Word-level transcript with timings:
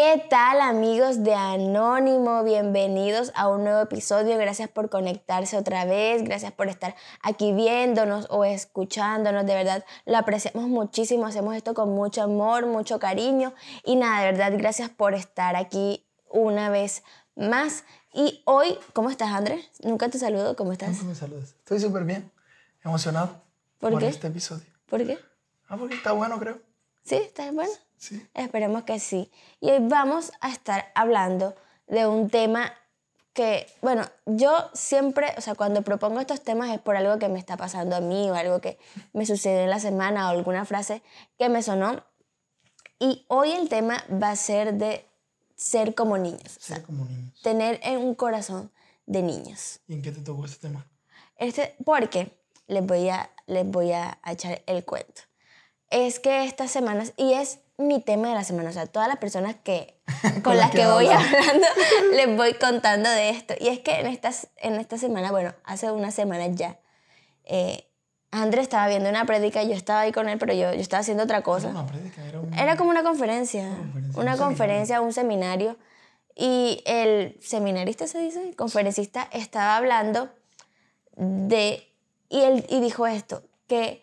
¿Qué 0.00 0.26
tal 0.30 0.60
amigos 0.60 1.24
de 1.24 1.34
Anónimo? 1.34 2.44
Bienvenidos 2.44 3.32
a 3.34 3.48
un 3.48 3.64
nuevo 3.64 3.80
episodio. 3.80 4.38
Gracias 4.38 4.68
por 4.68 4.90
conectarse 4.90 5.56
otra 5.56 5.86
vez. 5.86 6.22
Gracias 6.22 6.52
por 6.52 6.68
estar 6.68 6.94
aquí 7.20 7.52
viéndonos 7.52 8.28
o 8.30 8.44
escuchándonos. 8.44 9.44
De 9.44 9.54
verdad, 9.56 9.84
lo 10.06 10.16
apreciamos 10.16 10.68
muchísimo. 10.68 11.26
Hacemos 11.26 11.56
esto 11.56 11.74
con 11.74 11.96
mucho 11.96 12.22
amor, 12.22 12.66
mucho 12.66 13.00
cariño. 13.00 13.54
Y 13.84 13.96
nada, 13.96 14.20
de 14.20 14.30
verdad, 14.30 14.52
gracias 14.56 14.88
por 14.88 15.14
estar 15.14 15.56
aquí 15.56 16.06
una 16.28 16.70
vez 16.70 17.02
más. 17.34 17.82
Y 18.14 18.42
hoy, 18.44 18.78
¿cómo 18.92 19.10
estás, 19.10 19.32
Andrés? 19.32 19.68
Nunca 19.82 20.08
te 20.08 20.20
saludo. 20.20 20.54
¿Cómo 20.54 20.70
estás? 20.70 20.90
Nunca 20.90 21.04
me 21.06 21.14
saludas. 21.16 21.56
Estoy 21.58 21.80
súper 21.80 22.04
bien. 22.04 22.30
Emocionado. 22.84 23.42
¿Por, 23.80 23.98
qué? 23.98 24.06
este 24.06 24.28
episodio. 24.28 24.72
¿Por 24.88 25.04
qué? 25.04 25.18
Ah, 25.66 25.76
porque 25.76 25.96
está 25.96 26.12
bueno, 26.12 26.38
creo. 26.38 26.60
¿Sí? 27.02 27.16
¿Está 27.16 27.50
bueno? 27.50 27.72
Sí. 27.98 28.26
Esperemos 28.34 28.84
que 28.84 28.98
sí. 29.00 29.30
Y 29.60 29.70
hoy 29.70 29.80
vamos 29.82 30.32
a 30.40 30.50
estar 30.50 30.90
hablando 30.94 31.54
de 31.86 32.06
un 32.06 32.30
tema 32.30 32.72
que, 33.32 33.66
bueno, 33.82 34.04
yo 34.26 34.70
siempre, 34.74 35.32
o 35.36 35.40
sea, 35.40 35.54
cuando 35.54 35.82
propongo 35.82 36.20
estos 36.20 36.42
temas 36.42 36.70
es 36.70 36.80
por 36.80 36.96
algo 36.96 37.18
que 37.18 37.28
me 37.28 37.38
está 37.38 37.56
pasando 37.56 37.94
a 37.96 38.00
mí 38.00 38.28
o 38.30 38.34
algo 38.34 38.60
que 38.60 38.78
me 39.12 39.26
sucedió 39.26 39.60
en 39.60 39.70
la 39.70 39.78
semana 39.80 40.26
o 40.26 40.30
alguna 40.30 40.64
frase 40.64 41.02
que 41.38 41.48
me 41.48 41.62
sonó. 41.62 42.02
Y 42.98 43.24
hoy 43.28 43.52
el 43.52 43.68
tema 43.68 44.02
va 44.10 44.30
a 44.30 44.36
ser 44.36 44.74
de 44.74 45.06
ser 45.54 45.94
como 45.94 46.18
niños. 46.18 46.56
o 46.56 46.60
sea, 46.60 46.76
Ser 46.76 46.84
como 46.86 47.04
niños. 47.04 47.40
tener 47.42 47.78
en 47.82 47.98
un 47.98 48.14
corazón 48.14 48.72
de 49.06 49.22
niños. 49.22 49.80
¿Y 49.86 49.94
en 49.94 50.02
qué 50.02 50.10
te 50.12 50.20
tocó 50.20 50.44
este 50.44 50.66
tema? 50.68 50.86
Este, 51.36 51.76
porque 51.84 52.36
les 52.66 52.84
voy 52.84 53.08
a, 53.08 53.30
les 53.46 53.64
voy 53.66 53.92
a 53.92 54.18
echar 54.26 54.62
el 54.66 54.84
cuento. 54.84 55.22
Es 55.90 56.18
que 56.18 56.44
estas 56.44 56.70
semanas, 56.72 57.12
y 57.16 57.32
es 57.34 57.60
mi 57.78 58.00
tema 58.00 58.28
de 58.28 58.34
la 58.34 58.44
semana, 58.44 58.70
o 58.70 58.72
sea, 58.72 58.86
todas 58.86 59.08
las 59.08 59.18
personas 59.18 59.54
que, 59.62 60.00
con, 60.42 60.56
las 60.56 60.72
que, 60.72 60.84
voy 60.86 61.06
hablas. 61.06 61.32
hablando, 61.32 61.66
les 62.12 62.36
voy 62.36 62.54
contando 62.54 63.08
de 63.08 63.30
esto. 63.30 63.54
Y 63.58 63.68
es 63.68 63.78
que 63.78 64.00
en, 64.00 64.06
estas, 64.08 64.48
en 64.56 64.74
esta 64.74 64.98
semana, 64.98 65.30
bueno, 65.30 65.54
hace 65.64 65.90
unas 65.90 66.14
semanas 66.14 66.50
ya, 66.52 66.78
eh, 67.44 67.88
Andrés 68.30 68.64
estaba 68.64 68.88
viendo 68.88 69.08
una 69.08 69.24
prédica 69.24 69.62
y 69.62 69.68
yo 69.68 69.74
estaba 69.74 70.00
ahí 70.00 70.12
con 70.12 70.28
él, 70.28 70.38
pero 70.38 70.52
yo, 70.52 70.74
yo 70.74 70.80
estaba 70.80 71.00
haciendo 71.00 71.22
otra 71.22 71.42
cosa. 71.42 71.70
Era 71.70 71.80
una 71.80 71.86
prédica, 71.86 72.26
era 72.26 72.40
un... 72.40 72.52
Era 72.52 72.76
como 72.76 72.90
una 72.90 73.02
conferencia, 73.02 73.68
conferencia, 73.68 74.20
una 74.20 74.32
un 74.32 74.38
conferencia, 74.38 75.00
un 75.00 75.12
seminario. 75.12 75.76
Y 76.34 76.82
el 76.84 77.38
seminarista 77.40 78.06
se 78.06 78.18
dice, 78.18 78.48
el 78.48 78.56
conferencista, 78.56 79.28
estaba 79.32 79.76
hablando 79.76 80.28
de, 81.16 81.88
y 82.28 82.40
él 82.40 82.66
y 82.68 82.80
dijo 82.80 83.06
esto, 83.06 83.42
que, 83.66 84.02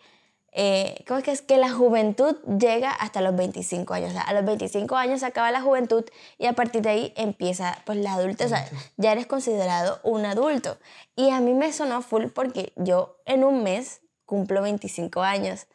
eh, 0.57 1.03
¿cómo 1.05 1.17
es 1.17 1.25
que 1.25 1.31
es? 1.31 1.41
Que 1.41 1.57
la 1.57 1.69
juventud 1.69 2.35
llega 2.45 2.89
hasta 2.91 3.19
los 3.19 3.35
25 3.35 3.93
años. 3.93 4.11
O 4.11 4.13
sea, 4.13 4.21
a 4.21 4.33
los 4.33 4.45
25 4.45 4.95
años 4.95 5.19
se 5.19 5.25
acaba 5.25 5.51
la 5.51 5.61
juventud 5.61 6.05
y 6.37 6.45
a 6.45 6.53
partir 6.53 6.81
de 6.81 6.89
ahí 6.89 7.13
empieza 7.17 7.77
pues 7.85 7.97
la 7.97 8.13
adultez. 8.13 8.47
O 8.47 8.49
sea, 8.49 8.67
ya 8.95 9.11
eres 9.11 9.27
considerado 9.27 9.99
un 10.03 10.25
adulto. 10.25 10.77
Y 11.17 11.29
a 11.31 11.41
mí 11.41 11.53
me 11.53 11.73
sonó 11.73 12.01
full 12.01 12.27
porque 12.27 12.71
yo 12.77 13.17
en 13.25 13.43
un 13.43 13.63
mes 13.63 13.99
cumplo 14.25 14.61
25 14.61 15.21
años. 15.21 15.67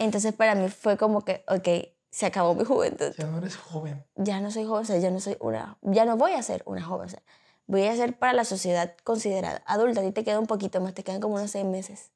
Entonces 0.00 0.34
para 0.34 0.56
mí 0.56 0.68
fue 0.68 0.96
como 0.96 1.24
que, 1.24 1.44
ok, 1.48 1.68
se 2.10 2.26
acabó 2.26 2.54
mi 2.54 2.64
juventud 2.64 3.12
Ya 3.16 3.26
no 3.26 3.38
eres 3.38 3.56
joven. 3.56 4.04
ya 4.16 4.40
no 4.40 4.50
soy 4.50 4.64
joven, 4.64 4.82
o 4.82 4.84
sea, 4.84 4.98
ya 4.98 5.10
no 5.10 5.20
soy 5.20 5.36
una, 5.40 5.78
ya 5.82 6.04
no 6.04 6.16
voy 6.16 6.32
a 6.32 6.42
ser 6.42 6.62
una 6.66 6.82
joven, 6.82 7.06
o 7.06 7.10
sea, 7.10 7.22
voy 7.66 7.86
a 7.86 7.96
ser 7.96 8.18
para 8.18 8.32
la 8.32 8.44
sociedad 8.44 8.94
considerada 9.04 9.62
adulta. 9.66 10.00
A 10.00 10.04
ti 10.04 10.12
te 10.12 10.24
queda 10.24 10.38
un 10.38 10.46
poquito 10.46 10.80
más, 10.80 10.94
te 10.94 11.02
quedan 11.04 11.20
como 11.20 11.34
unos 11.36 11.50
seis 11.50 11.64
meses. 11.64 12.10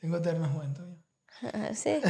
Tengo 0.00 0.16
eterna 0.18 0.48
juventud. 0.48 0.84
ya. 0.84 1.07
sí, 1.74 2.00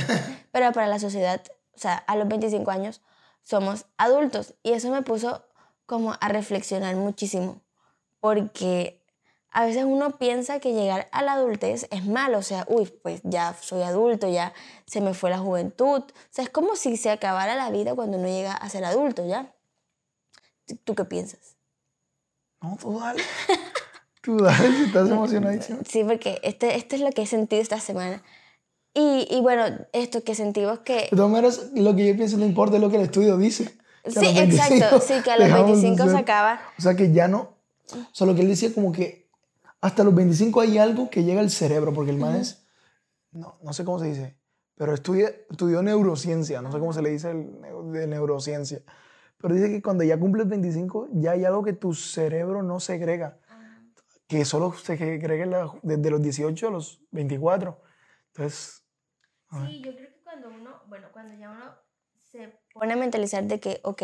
pero 0.52 0.72
para 0.72 0.86
la 0.86 0.98
sociedad, 0.98 1.42
o 1.74 1.78
sea, 1.78 1.94
a 1.94 2.16
los 2.16 2.28
25 2.28 2.70
años 2.70 3.02
somos 3.42 3.86
adultos 3.96 4.54
y 4.62 4.72
eso 4.72 4.90
me 4.90 5.02
puso 5.02 5.44
como 5.86 6.14
a 6.20 6.28
reflexionar 6.28 6.94
muchísimo, 6.96 7.62
porque 8.20 9.02
a 9.50 9.64
veces 9.64 9.84
uno 9.84 10.18
piensa 10.18 10.60
que 10.60 10.74
llegar 10.74 11.08
a 11.12 11.22
la 11.22 11.32
adultez 11.32 11.86
es 11.90 12.04
malo, 12.04 12.38
o 12.38 12.42
sea, 12.42 12.66
uy, 12.68 12.86
pues 13.02 13.20
ya 13.24 13.54
soy 13.60 13.82
adulto, 13.82 14.28
ya 14.28 14.52
se 14.86 15.00
me 15.00 15.14
fue 15.14 15.30
la 15.30 15.38
juventud, 15.38 16.02
o 16.02 16.14
sea, 16.30 16.44
es 16.44 16.50
como 16.50 16.76
si 16.76 16.96
se 16.96 17.10
acabara 17.10 17.54
la 17.54 17.70
vida 17.70 17.94
cuando 17.94 18.18
uno 18.18 18.28
llega 18.28 18.52
a 18.52 18.68
ser 18.68 18.84
adulto, 18.84 19.26
¿ya? 19.26 19.54
¿Tú 20.84 20.94
qué 20.94 21.04
piensas? 21.04 21.56
No, 22.60 22.76
tú 22.78 22.98
dale. 22.98 23.22
tú 24.22 24.36
dale 24.38 24.76
si 24.76 24.84
estás 24.84 25.08
emocionadísimo. 25.10 25.80
Sí, 25.88 26.04
porque 26.04 26.40
este, 26.42 26.76
esto 26.76 26.96
es 26.96 27.02
lo 27.02 27.10
que 27.12 27.22
he 27.22 27.26
sentido 27.26 27.62
esta 27.62 27.80
semana. 27.80 28.22
Y, 28.94 29.28
y 29.30 29.40
bueno, 29.40 29.64
esto 29.92 30.22
que 30.24 30.34
sentimos 30.34 30.80
que... 30.80 31.08
De 31.10 31.16
todas 31.16 31.30
maneras, 31.30 31.70
lo 31.74 31.94
que 31.94 32.08
yo 32.08 32.16
pienso 32.16 32.36
no 32.36 32.44
importa 32.44 32.78
lo 32.78 32.90
que 32.90 32.96
el 32.96 33.02
estudio 33.02 33.36
dice. 33.36 33.76
Sí, 34.06 34.26
exacto, 34.26 35.00
sí, 35.06 35.14
que 35.22 35.30
a 35.30 35.36
los 35.36 35.46
dejamos 35.46 35.66
de 35.66 35.88
25 35.88 36.10
se 36.10 36.16
acaba. 36.16 36.60
O 36.78 36.82
sea, 36.82 36.94
que 36.94 37.12
ya 37.12 37.28
no... 37.28 37.56
O 37.92 38.14
sea, 38.14 38.26
lo 38.26 38.34
que 38.34 38.42
él 38.42 38.48
decía 38.48 38.72
como 38.74 38.92
que 38.92 39.28
hasta 39.80 40.04
los 40.04 40.14
25 40.14 40.60
hay 40.60 40.78
algo 40.78 41.10
que 41.10 41.24
llega 41.24 41.40
al 41.40 41.50
cerebro, 41.50 41.92
porque 41.92 42.10
el 42.10 42.18
man 42.18 42.36
es... 42.36 42.66
No, 43.30 43.58
no 43.62 43.72
sé 43.72 43.84
cómo 43.84 43.98
se 43.98 44.06
dice, 44.06 44.38
pero 44.78 44.94
estudia, 44.94 45.32
estudió 45.50 45.82
neurociencia, 45.82 46.62
no 46.62 46.72
sé 46.72 46.78
cómo 46.78 46.92
se 46.92 47.02
le 47.02 47.10
dice 47.10 47.30
el, 47.32 47.92
de 47.92 48.06
neurociencia. 48.06 48.80
Pero 49.36 49.54
dice 49.54 49.68
que 49.68 49.82
cuando 49.82 50.04
ya 50.04 50.18
cumples 50.18 50.48
25, 50.48 51.08
ya 51.12 51.32
hay 51.32 51.44
algo 51.44 51.62
que 51.62 51.72
tu 51.72 51.94
cerebro 51.94 52.62
no 52.62 52.80
segrega, 52.80 53.38
que 54.26 54.44
solo 54.44 54.72
se 54.72 54.96
segrega 54.96 55.72
desde 55.82 56.10
los 56.10 56.22
18 56.22 56.68
a 56.68 56.70
los 56.70 57.02
24. 57.10 57.80
Entonces, 58.38 58.84
Sí, 59.50 59.80
yo 59.80 59.94
creo 59.94 60.08
que 60.10 60.22
cuando 60.22 60.48
uno, 60.48 60.70
bueno, 60.88 61.08
cuando 61.12 61.34
ya 61.34 61.50
uno 61.50 61.64
se 62.30 62.52
pone 62.74 62.92
a 62.92 62.96
mentalizar 62.96 63.44
de 63.44 63.58
que, 63.60 63.80
ok, 63.82 64.02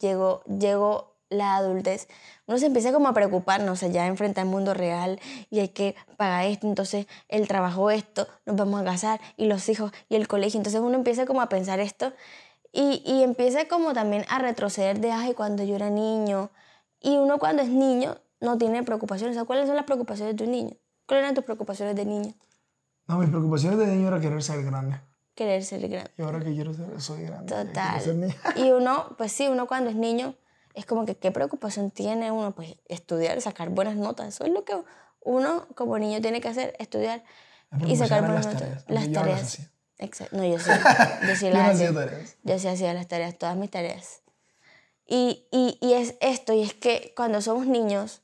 llegó, 0.00 0.42
llegó 0.44 1.18
la 1.28 1.56
adultez, 1.56 2.08
uno 2.46 2.58
se 2.58 2.66
empieza 2.66 2.90
como 2.92 3.08
a 3.08 3.12
preocupar, 3.12 3.62
no 3.62 3.76
sé, 3.76 3.92
ya 3.92 4.06
enfrenta 4.06 4.40
el 4.40 4.48
mundo 4.48 4.72
real 4.72 5.20
y 5.50 5.60
hay 5.60 5.68
que 5.68 5.94
pagar 6.16 6.46
esto, 6.46 6.66
entonces 6.66 7.06
el 7.28 7.46
trabajo 7.46 7.90
esto, 7.90 8.26
nos 8.46 8.56
vamos 8.56 8.80
a 8.80 8.84
casar 8.84 9.20
y 9.36 9.46
los 9.46 9.68
hijos 9.68 9.92
y 10.08 10.16
el 10.16 10.26
colegio, 10.26 10.58
entonces 10.58 10.80
uno 10.80 10.94
empieza 10.96 11.26
como 11.26 11.42
a 11.42 11.50
pensar 11.50 11.80
esto 11.80 12.14
y, 12.72 13.02
y 13.04 13.22
empieza 13.22 13.68
como 13.68 13.92
también 13.92 14.24
a 14.30 14.38
retroceder 14.38 15.00
de, 15.00 15.12
ay, 15.12 15.34
cuando 15.34 15.64
yo 15.64 15.76
era 15.76 15.90
niño, 15.90 16.50
y 16.98 17.18
uno 17.18 17.38
cuando 17.38 17.62
es 17.62 17.68
niño 17.68 18.16
no 18.40 18.56
tiene 18.56 18.82
preocupaciones, 18.82 19.36
o 19.36 19.40
sea, 19.40 19.44
¿cuáles 19.44 19.66
son 19.66 19.76
las 19.76 19.84
preocupaciones 19.84 20.34
de 20.34 20.44
un 20.44 20.50
niño? 20.50 20.76
¿Cuáles 21.06 21.24
eran 21.24 21.34
tus 21.34 21.44
preocupaciones 21.44 21.94
de 21.94 22.06
niño? 22.06 22.34
No, 23.08 23.18
mis 23.18 23.30
preocupaciones 23.30 23.78
de 23.78 23.86
niño 23.86 24.08
era 24.08 24.20
querer 24.20 24.42
ser 24.42 24.62
grande. 24.62 25.00
Querer 25.34 25.64
ser 25.64 25.88
grande. 25.88 26.10
Y 26.18 26.22
ahora 26.22 26.40
que 26.40 26.52
quiero 26.52 26.74
ser, 26.74 27.00
soy 27.00 27.22
grande. 27.22 27.52
ser 27.52 27.66
Total. 27.66 28.36
Y 28.56 28.70
uno, 28.70 29.14
pues 29.16 29.32
sí, 29.32 29.48
uno 29.48 29.66
cuando 29.66 29.88
es 29.88 29.96
niño, 29.96 30.34
es 30.74 30.84
como 30.84 31.06
que 31.06 31.16
qué 31.16 31.30
preocupación 31.30 31.90
tiene 31.90 32.30
uno, 32.30 32.54
pues 32.54 32.76
estudiar, 32.86 33.40
sacar 33.40 33.70
buenas 33.70 33.96
notas. 33.96 34.28
Eso 34.28 34.44
es 34.44 34.52
lo 34.52 34.64
que 34.64 34.74
uno 35.22 35.66
como 35.74 35.98
niño 35.98 36.20
tiene 36.20 36.40
que 36.40 36.48
hacer, 36.48 36.76
estudiar 36.78 37.24
y 37.86 37.96
sacar 37.96 38.20
buenas 38.20 38.46
notas. 38.46 38.84
las 38.88 39.10
tareas, 39.10 39.40
Las 39.40 39.58
las. 39.58 39.70
Exacto. 39.98 40.36
No, 40.36 40.44
yo 40.44 40.58
sí. 40.58 40.70
Yo 41.26 41.34
sí 41.34 41.46
Yo 41.46 41.52
las 41.52 41.74
hacía 41.74 41.94
tareas. 41.94 42.36
Yo 42.44 42.58
sí 42.58 42.68
hacía 42.68 42.94
las 42.94 43.08
tareas, 43.08 43.36
todas 43.36 43.56
mis 43.56 43.70
tareas. 43.70 44.22
Y, 45.06 45.46
y, 45.50 45.78
y 45.80 45.94
es 45.94 46.14
esto, 46.20 46.52
y 46.52 46.62
es 46.62 46.74
que 46.74 47.14
cuando 47.16 47.40
somos 47.40 47.66
niños, 47.66 48.20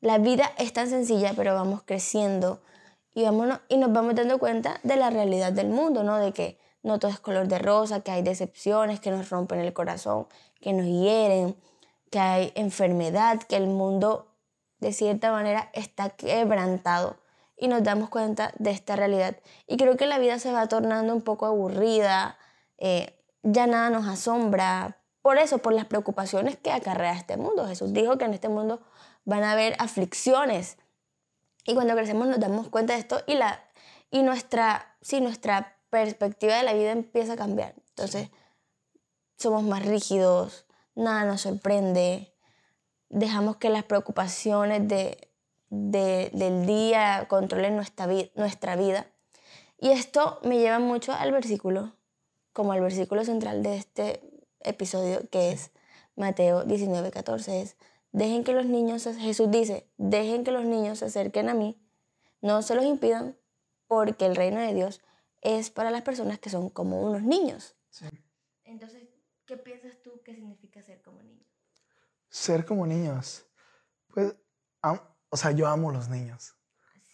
la 0.00 0.18
vida 0.18 0.52
es 0.56 0.72
tan 0.72 0.88
sencilla, 0.88 1.32
pero 1.34 1.54
vamos 1.54 1.82
creciendo 1.84 2.62
y, 3.14 3.22
vámonos, 3.24 3.60
y 3.68 3.76
nos 3.76 3.92
vamos 3.92 4.14
dando 4.14 4.38
cuenta 4.38 4.80
de 4.82 4.96
la 4.96 5.10
realidad 5.10 5.52
del 5.52 5.68
mundo, 5.68 6.02
¿no? 6.02 6.18
De 6.18 6.32
que 6.32 6.58
no 6.82 6.98
todo 6.98 7.10
es 7.10 7.20
color 7.20 7.48
de 7.48 7.58
rosa, 7.58 8.00
que 8.00 8.10
hay 8.10 8.22
decepciones 8.22 9.00
que 9.00 9.10
nos 9.10 9.30
rompen 9.30 9.60
el 9.60 9.72
corazón, 9.72 10.26
que 10.60 10.72
nos 10.72 10.86
hieren, 10.86 11.56
que 12.10 12.18
hay 12.18 12.52
enfermedad, 12.54 13.40
que 13.42 13.56
el 13.56 13.66
mundo 13.66 14.28
de 14.80 14.92
cierta 14.92 15.32
manera 15.32 15.70
está 15.72 16.10
quebrantado 16.10 17.16
y 17.56 17.68
nos 17.68 17.82
damos 17.82 18.10
cuenta 18.10 18.52
de 18.58 18.70
esta 18.70 18.96
realidad. 18.96 19.36
Y 19.66 19.76
creo 19.76 19.96
que 19.96 20.06
la 20.06 20.18
vida 20.18 20.38
se 20.38 20.52
va 20.52 20.68
tornando 20.68 21.14
un 21.14 21.22
poco 21.22 21.46
aburrida, 21.46 22.36
eh, 22.78 23.18
ya 23.42 23.66
nada 23.66 23.90
nos 23.90 24.06
asombra, 24.06 24.98
por 25.22 25.38
eso, 25.38 25.58
por 25.58 25.72
las 25.72 25.86
preocupaciones 25.86 26.58
que 26.58 26.70
acarrea 26.70 27.14
este 27.14 27.38
mundo. 27.38 27.66
Jesús 27.66 27.94
dijo 27.94 28.18
que 28.18 28.26
en 28.26 28.34
este 28.34 28.50
mundo 28.50 28.82
van 29.24 29.42
a 29.42 29.52
haber 29.52 29.74
aflicciones. 29.78 30.76
Y 31.64 31.74
cuando 31.74 31.94
crecemos 31.94 32.26
nos 32.28 32.40
damos 32.40 32.68
cuenta 32.68 32.92
de 32.94 33.00
esto 33.00 33.22
y, 33.26 33.34
la, 33.34 33.62
y 34.10 34.22
nuestra, 34.22 34.96
sí, 35.00 35.20
nuestra 35.20 35.76
perspectiva 35.90 36.56
de 36.56 36.62
la 36.62 36.74
vida 36.74 36.92
empieza 36.92 37.34
a 37.34 37.36
cambiar. 37.36 37.74
Entonces, 37.90 38.30
somos 39.38 39.62
más 39.62 39.84
rígidos, 39.84 40.66
nada 40.94 41.24
nos 41.24 41.42
sorprende, 41.42 42.34
dejamos 43.08 43.56
que 43.56 43.70
las 43.70 43.84
preocupaciones 43.84 44.86
de, 44.88 45.30
de- 45.70 46.30
del 46.32 46.66
día 46.66 47.26
controlen 47.28 47.76
nuestra, 47.76 48.06
vi- 48.06 48.30
nuestra 48.34 48.76
vida. 48.76 49.06
Y 49.78 49.90
esto 49.90 50.38
me 50.42 50.58
lleva 50.58 50.78
mucho 50.78 51.12
al 51.12 51.32
versículo, 51.32 51.94
como 52.52 52.72
al 52.72 52.80
versículo 52.80 53.24
central 53.24 53.62
de 53.62 53.76
este 53.76 54.20
episodio, 54.60 55.28
que 55.30 55.52
es 55.52 55.70
Mateo 56.16 56.64
19, 56.64 57.10
14. 57.10 57.60
Es, 57.62 57.76
dejen 58.14 58.44
que 58.44 58.54
los 58.54 58.64
niños, 58.64 59.04
Jesús 59.04 59.50
dice, 59.50 59.86
dejen 59.98 60.42
que 60.42 60.50
los 60.50 60.64
niños 60.64 61.00
se 61.00 61.04
acerquen 61.04 61.50
a 61.50 61.54
mí, 61.54 61.78
no 62.40 62.62
se 62.62 62.74
los 62.74 62.86
impidan, 62.86 63.36
porque 63.86 64.24
el 64.24 64.34
reino 64.34 64.58
de 64.60 64.72
Dios 64.72 65.02
es 65.42 65.68
para 65.70 65.90
las 65.90 66.02
personas 66.02 66.38
que 66.38 66.48
son 66.48 66.70
como 66.70 67.02
unos 67.02 67.22
niños. 67.22 67.76
Sí. 67.90 68.06
Entonces, 68.64 69.02
¿Qué 69.46 69.58
piensas 69.58 70.00
tú 70.02 70.22
que 70.24 70.34
significa 70.34 70.82
ser 70.82 71.02
como 71.02 71.22
niño? 71.22 71.44
Ser 72.30 72.64
como 72.64 72.86
niños. 72.86 73.46
Pues, 74.08 74.34
o 75.28 75.36
sea, 75.36 75.50
yo 75.50 75.66
amo 75.66 75.92
los 75.92 76.08
niños. 76.08 76.56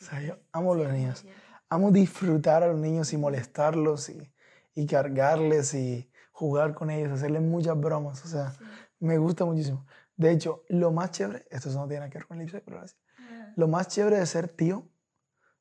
o 0.00 0.04
sea, 0.04 0.22
yo 0.22 0.38
amo 0.52 0.76
los 0.76 0.92
niños. 0.92 1.24
Amo 1.68 1.90
disfrutar 1.90 2.62
a 2.62 2.68
los 2.68 2.78
niños 2.78 3.12
y 3.12 3.16
molestarlos 3.16 4.10
y, 4.10 4.32
y 4.74 4.86
cargarles 4.86 5.74
y 5.74 6.08
jugar 6.30 6.74
con 6.74 6.90
ellos, 6.90 7.10
hacerles 7.10 7.42
muchas 7.42 7.78
bromas. 7.78 8.24
O 8.24 8.28
sea, 8.28 8.54
me 9.00 9.18
gusta 9.18 9.44
muchísimo. 9.44 9.84
De 10.20 10.30
hecho, 10.30 10.64
lo 10.68 10.92
más 10.92 11.12
chévere, 11.12 11.46
esto 11.50 11.70
no 11.70 11.88
tiene 11.88 12.10
que 12.10 12.18
ver 12.18 12.26
con 12.26 12.38
el 12.42 12.50
pero 12.50 12.76
gracias. 12.76 13.00
Lo 13.56 13.68
más 13.68 13.88
chévere 13.88 14.18
de 14.18 14.26
ser 14.26 14.48
tío 14.48 14.86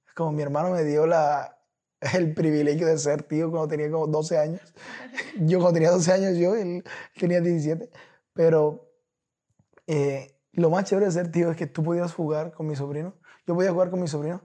es 0.06 0.14
como 0.14 0.34
mi 0.34 0.42
hermano 0.42 0.72
me 0.72 0.84
dio 0.84 1.08
la, 1.08 1.62
el 2.14 2.34
privilegio 2.34 2.86
de 2.86 2.98
ser 2.98 3.24
tío 3.24 3.50
cuando 3.50 3.70
tenía 3.70 3.90
como 3.90 4.08
12 4.08 4.38
años. 4.38 4.62
Yo 5.40 5.60
cuando 5.60 5.76
tenía 5.76 5.92
12 5.92 6.12
años, 6.12 6.38
yo, 6.38 6.56
él 6.56 6.84
tenía 7.18 7.40
17. 7.40 7.90
Pero 8.34 8.92
eh, 9.88 10.38
lo 10.52 10.70
más 10.70 10.84
chévere 10.84 11.06
de 11.06 11.14
ser 11.14 11.32
tío 11.32 11.52
es 11.52 11.56
que 11.56 11.66
tú 11.66 11.82
podías 11.82 12.14
jugar 12.14 12.52
con 12.52 12.68
mi 12.68 12.76
sobrino. 12.76 13.14
Yo 13.48 13.56
podía 13.56 13.72
jugar 13.72 13.90
con 13.90 14.02
mi 14.02 14.10
sobrino 14.10 14.44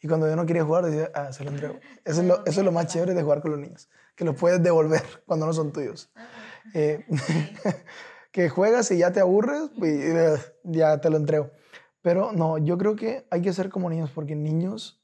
y 0.00 0.08
cuando 0.08 0.26
yo 0.26 0.36
no 0.36 0.46
quería 0.46 0.64
jugar, 0.64 0.86
decía, 0.86 1.10
ah, 1.14 1.34
se 1.34 1.44
lo 1.44 1.50
entrego. 1.50 1.78
Eso 2.06 2.22
es 2.22 2.26
lo, 2.26 2.46
eso 2.46 2.60
es 2.60 2.64
lo 2.64 2.72
más 2.72 2.86
chévere 2.86 3.12
de 3.12 3.22
jugar 3.22 3.42
con 3.42 3.50
los 3.50 3.60
niños, 3.60 3.90
que 4.16 4.24
los 4.24 4.36
puedes 4.36 4.62
devolver 4.62 5.02
cuando 5.26 5.44
no 5.44 5.52
son 5.52 5.70
tuyos. 5.70 6.10
Eh, 6.72 7.04
que 8.30 8.48
juegas 8.48 8.90
y 8.90 8.98
ya 8.98 9.12
te 9.12 9.20
aburres 9.20 9.70
y 9.76 9.86
eh, 9.86 10.36
ya 10.64 11.00
te 11.00 11.10
lo 11.10 11.16
entrego. 11.16 11.50
Pero 12.02 12.32
no, 12.32 12.58
yo 12.58 12.78
creo 12.78 12.96
que 12.96 13.26
hay 13.30 13.42
que 13.42 13.52
ser 13.52 13.68
como 13.68 13.90
niños 13.90 14.10
porque 14.10 14.34
niños 14.34 15.02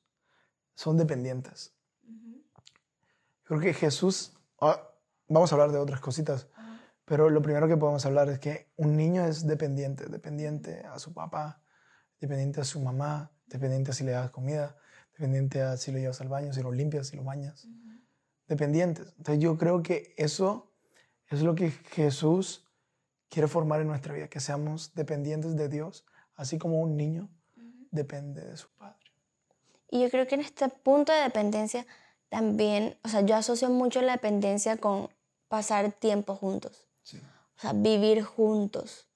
son 0.74 0.96
dependientes. 0.96 1.74
Creo 3.44 3.60
que 3.60 3.74
Jesús, 3.74 4.34
ah, 4.60 4.90
vamos 5.28 5.52
a 5.52 5.54
hablar 5.54 5.72
de 5.72 5.78
otras 5.78 6.00
cositas, 6.00 6.48
pero 7.04 7.30
lo 7.30 7.42
primero 7.42 7.68
que 7.68 7.76
podemos 7.76 8.04
hablar 8.06 8.28
es 8.28 8.38
que 8.38 8.72
un 8.76 8.96
niño 8.96 9.24
es 9.24 9.46
dependiente, 9.46 10.06
dependiente 10.06 10.84
a 10.84 10.98
su 10.98 11.12
papá, 11.14 11.62
dependiente 12.20 12.60
a 12.60 12.64
su 12.64 12.80
mamá, 12.80 13.30
dependiente 13.46 13.90
a 13.90 13.94
si 13.94 14.04
le 14.04 14.12
das 14.12 14.30
comida, 14.30 14.76
dependiente 15.12 15.62
a 15.62 15.76
si 15.76 15.92
lo 15.92 15.98
llevas 15.98 16.20
al 16.20 16.28
baño, 16.28 16.52
si 16.52 16.62
lo 16.62 16.72
limpias, 16.72 17.08
si 17.08 17.16
lo 17.16 17.22
bañas. 17.22 17.68
Dependientes. 18.48 19.14
Entonces 19.18 19.42
yo 19.42 19.56
creo 19.56 19.82
que 19.82 20.14
eso 20.16 20.72
es 21.28 21.42
lo 21.42 21.54
que 21.54 21.70
Jesús 21.70 22.65
quiere 23.28 23.48
formar 23.48 23.80
en 23.80 23.88
nuestra 23.88 24.14
vida, 24.14 24.28
que 24.28 24.40
seamos 24.40 24.94
dependientes 24.94 25.56
de 25.56 25.68
Dios, 25.68 26.04
así 26.34 26.58
como 26.58 26.80
un 26.80 26.96
niño 26.96 27.28
depende 27.90 28.42
de 28.42 28.56
su 28.56 28.68
padre. 28.70 28.96
Y 29.90 30.02
yo 30.02 30.10
creo 30.10 30.26
que 30.26 30.34
en 30.34 30.42
este 30.42 30.68
punto 30.68 31.12
de 31.12 31.20
dependencia 31.20 31.86
también, 32.28 32.98
o 33.04 33.08
sea, 33.08 33.20
yo 33.20 33.36
asocio 33.36 33.70
mucho 33.70 34.02
la 34.02 34.12
dependencia 34.12 34.76
con 34.76 35.08
pasar 35.48 35.92
tiempo 35.92 36.34
juntos. 36.34 36.86
O 37.56 37.58
sea, 37.58 37.72
vivir 37.72 38.22
juntos. 38.22 39.08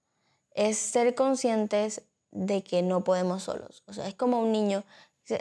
Es 0.52 0.78
ser 0.78 1.14
conscientes 1.14 2.02
de 2.30 2.62
que 2.62 2.82
no 2.82 3.04
podemos 3.04 3.42
solos. 3.42 3.82
O 3.86 3.92
sea, 3.92 4.08
es 4.08 4.14
como 4.14 4.40
un 4.40 4.52
niño. 4.52 4.84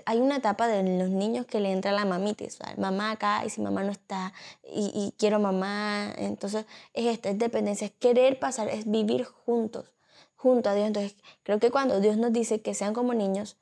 Hay 0.06 0.20
una 0.20 0.38
etapa 0.38 0.68
de 0.68 0.84
los 0.98 1.10
niños 1.10 1.46
que 1.46 1.60
le 1.60 1.72
entra 1.72 1.92
la 1.92 2.06
mamitis, 2.06 2.60
mamá 2.78 3.12
acá 3.12 3.44
y 3.46 3.50
si 3.50 3.62
mamá 3.62 3.84
no 3.84 3.92
está 3.92 4.34
y, 4.64 4.92
y 4.94 5.14
quiero 5.18 5.40
mamá. 5.40 6.14
Entonces, 6.18 6.66
es 6.94 7.06
esta, 7.08 7.30
es 7.30 7.40
dependencia, 7.40 7.88
es 7.88 7.94
querer 7.94 8.40
pasar, 8.40 8.70
es 8.70 8.90
vivir 8.90 9.26
juntos, 9.26 9.94
junto 10.36 10.70
a 10.70 10.74
Dios. 10.74 10.88
Entonces, 10.88 11.16
creo 11.44 11.60
que 11.60 11.72
cuando 11.72 12.00
Dios 12.00 12.18
nos 12.18 12.34
dice 12.34 12.62
que 12.62 12.74
sean 12.74 12.94
como 12.94 13.14
niños, 13.14 13.58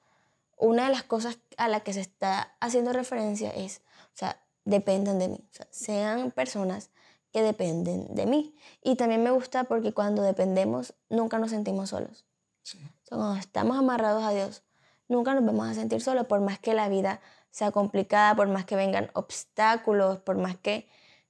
una 0.58 0.86
de 0.86 0.92
las 0.92 1.04
cosas 1.04 1.38
a 1.58 1.68
la 1.68 1.82
que 1.82 1.94
se 1.94 2.02
está 2.02 2.56
haciendo 2.60 2.92
referencia 2.94 3.52
es, 3.52 3.82
o 4.14 4.18
sea, 4.18 4.44
dependan 4.66 5.20
de 5.20 5.30
mí, 5.30 5.40
o 5.52 5.54
sea, 5.54 5.68
sean 5.72 6.32
personas 6.32 6.90
que 7.32 7.42
dependen 7.42 8.14
de 8.16 8.26
mí. 8.26 8.56
Y 8.82 8.96
también 8.96 9.24
me 9.24 9.32
gusta 9.32 9.66
porque 9.66 9.94
cuando 9.94 10.22
dependemos, 10.22 10.94
nunca 11.10 11.40
nos 11.40 11.52
sentimos 11.52 11.90
solos. 11.90 12.26
Sí. 12.64 12.80
cuando 13.08 13.38
estamos 13.38 13.78
amarrados 13.78 14.24
a 14.24 14.32
Dios, 14.32 14.64
nunca 15.08 15.34
nos 15.34 15.46
vamos 15.46 15.68
a 15.68 15.74
sentir 15.74 16.02
solos, 16.02 16.26
por 16.28 16.42
más 16.42 16.60
que 16.60 16.74
la 16.74 16.90
vida 16.90 17.22
sea 17.52 17.72
complicada, 17.72 18.36
por 18.36 18.48
más 18.48 18.66
que 18.66 18.76
vengan 18.76 19.10
obstáculos, 19.14 20.20
por 20.20 20.38
más 20.38 20.58
que, 20.58 20.88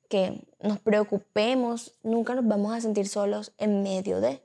que 0.10 0.46
nos 0.62 0.80
preocupemos, 0.80 1.96
nunca 2.04 2.36
nos 2.36 2.48
vamos 2.48 2.74
a 2.74 2.82
sentir 2.82 3.08
solos 3.08 3.54
en 3.58 3.84
medio 3.84 4.20
de, 4.20 4.42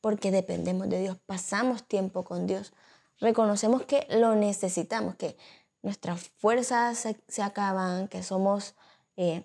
porque 0.00 0.30
dependemos 0.30 0.88
de 0.88 1.00
Dios, 1.00 1.18
pasamos 1.26 1.84
tiempo 1.84 2.24
con 2.24 2.46
Dios, 2.46 2.72
reconocemos 3.18 3.84
que 3.84 4.06
lo 4.10 4.34
necesitamos, 4.34 5.14
que 5.14 5.36
nuestras 5.82 6.28
fuerzas 6.38 7.06
se, 7.26 7.42
acaban, 7.42 8.08
que 8.08 8.22
somos, 8.22 8.74
eh, 9.16 9.44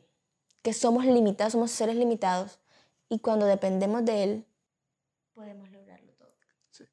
que 0.61 0.73
somos 0.73 1.05
limitados, 1.05 1.53
somos 1.53 1.71
seres 1.71 1.95
limitados 1.95 2.59
y 3.09 3.19
cuando 3.19 3.45
dependemos 3.45 4.03
de 4.03 4.23
Él, 4.23 4.45
podemos 5.33 5.69
lograrlo 5.71 6.11
todo. 6.13 6.33
Sí, 6.71 6.85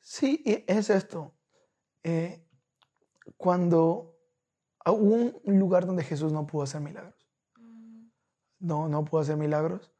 sí 0.00 0.64
es 0.68 0.90
esto. 0.90 1.32
Eh, 2.04 2.44
cuando 3.36 4.16
hubo 4.86 5.40
un 5.44 5.58
lugar 5.58 5.86
donde 5.86 6.04
Jesús 6.04 6.32
no 6.32 6.46
pudo 6.46 6.62
hacer 6.62 6.80
milagros. 6.80 7.28
Mm. 7.56 8.08
No, 8.60 8.88
no 8.88 9.04
pudo 9.04 9.20
hacer 9.20 9.36
milagros 9.36 9.92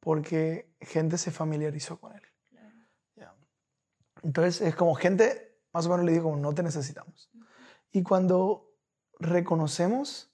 porque 0.00 0.74
gente 0.80 1.18
se 1.18 1.30
familiarizó 1.30 2.00
con 2.00 2.14
Él. 2.14 2.22
Entonces 4.22 4.60
es 4.60 4.76
como 4.76 4.94
gente 4.94 5.50
más 5.72 5.86
o 5.86 5.90
menos 5.90 6.04
le 6.04 6.12
digo 6.12 6.24
como 6.24 6.36
no 6.36 6.52
te 6.54 6.62
necesitamos. 6.62 7.30
Y 7.92 8.02
cuando 8.02 8.74
reconocemos, 9.18 10.32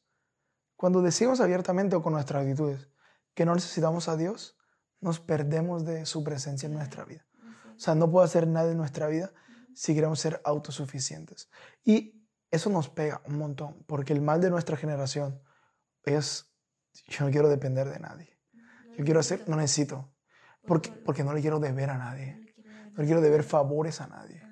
cuando 0.76 1.02
decimos 1.02 1.40
abiertamente 1.40 1.96
o 1.96 2.02
con 2.02 2.12
nuestras 2.12 2.43
actitudes 2.43 2.88
que 3.34 3.44
no 3.44 3.55
necesitamos 3.55 4.08
a 4.08 4.17
Dios, 4.17 4.58
nos 5.00 5.20
perdemos 5.20 5.84
de 5.84 6.06
su 6.06 6.25
presencia 6.25 6.67
en 6.67 6.75
nuestra 6.75 7.05
vida. 7.05 7.26
O 7.76 7.78
sea, 7.78 7.94
no 7.94 8.11
puedo 8.11 8.25
hacer 8.25 8.46
nada 8.46 8.70
en 8.70 8.78
nuestra 8.78 9.08
vida 9.08 9.32
si 9.76 9.94
queremos 9.94 10.19
ser 10.19 10.40
autosuficientes. 10.43 11.50
Y 11.84 12.26
eso 12.50 12.70
nos 12.70 12.88
pega 12.88 13.20
un 13.26 13.37
montón, 13.37 13.84
porque 13.87 14.14
el 14.14 14.23
mal 14.23 14.40
de 14.40 14.49
nuestra 14.49 14.78
generación 14.78 15.38
es, 16.02 16.50
yo 17.08 17.26
no 17.26 17.31
quiero 17.31 17.50
depender 17.50 17.87
de 17.90 18.00
nadie. 18.00 18.40
Yo 18.96 19.05
quiero 19.05 19.20
hacer, 19.20 19.46
no 19.46 19.56
necesito, 19.56 20.11
porque, 20.67 20.90
porque 20.90 21.23
no 21.23 21.34
le 21.34 21.43
quiero 21.43 21.61
deber 21.61 21.90
a 21.90 21.99
nadie. 21.99 22.55
No 22.93 23.02
le 23.02 23.05
quiero 23.05 23.20
deber 23.20 23.43
favores 23.43 24.00
a 24.00 24.06
nadie. 24.06 24.43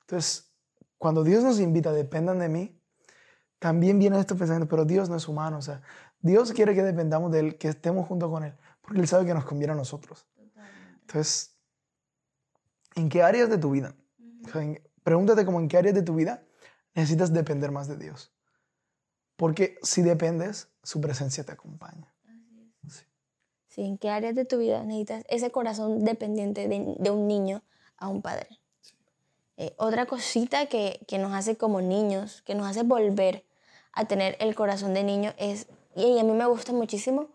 Entonces, 0.00 0.56
cuando 0.96 1.22
Dios 1.22 1.44
nos 1.44 1.60
invita, 1.60 1.92
dependan 1.92 2.38
de 2.38 2.48
mí, 2.48 2.82
también 3.58 3.98
viene 3.98 4.18
esto 4.18 4.36
pensando, 4.36 4.66
pero 4.66 4.86
Dios 4.86 5.10
no 5.10 5.16
es 5.16 5.28
humano, 5.28 5.58
o 5.58 5.62
sea, 5.62 5.82
Dios 6.18 6.52
quiere 6.52 6.74
que 6.74 6.82
dependamos 6.82 7.30
de 7.30 7.40
Él, 7.40 7.58
que 7.58 7.68
estemos 7.68 8.08
junto 8.08 8.30
con 8.30 8.42
Él, 8.42 8.56
porque 8.80 9.00
Él 9.00 9.06
sabe 9.06 9.26
que 9.26 9.34
nos 9.34 9.44
conviene 9.44 9.74
a 9.74 9.76
nosotros. 9.76 10.26
Entonces, 11.02 11.60
¿en 12.94 13.10
qué 13.10 13.22
áreas 13.22 13.50
de 13.50 13.58
tu 13.58 13.72
vida? 13.72 13.94
Pregúntate 15.02 15.44
como 15.44 15.60
en 15.60 15.68
qué 15.68 15.78
áreas 15.78 15.94
de 15.94 16.02
tu 16.02 16.14
vida 16.14 16.42
necesitas 16.94 17.32
depender 17.32 17.70
más 17.70 17.88
de 17.88 17.96
Dios. 17.96 18.32
Porque 19.36 19.78
si 19.82 20.02
dependes, 20.02 20.68
su 20.82 21.00
presencia 21.00 21.44
te 21.44 21.52
acompaña. 21.52 22.14
Sí. 22.88 23.04
sí. 23.68 23.82
¿en 23.82 23.98
qué 23.98 24.10
áreas 24.10 24.34
de 24.34 24.44
tu 24.44 24.58
vida 24.58 24.82
necesitas 24.82 25.24
ese 25.28 25.50
corazón 25.50 26.04
dependiente 26.04 26.68
de, 26.68 26.96
de 26.98 27.10
un 27.10 27.26
niño 27.26 27.62
a 27.96 28.08
un 28.08 28.22
padre? 28.22 28.60
Eh, 29.56 29.74
otra 29.76 30.06
cosita 30.06 30.66
que, 30.66 31.04
que, 31.06 31.18
nos 31.18 31.34
hace 31.34 31.56
como 31.56 31.82
niños, 31.82 32.40
que 32.42 32.54
nos 32.54 32.66
hace 32.66 32.82
volver 32.82 33.44
a 33.92 34.06
tener 34.06 34.36
el 34.40 34.54
corazón 34.54 34.94
de 34.94 35.04
niño 35.04 35.34
es, 35.36 35.68
y 35.94 36.18
a 36.18 36.24
mí 36.24 36.32
me 36.32 36.46
gusta 36.46 36.72
muchísimo, 36.72 37.28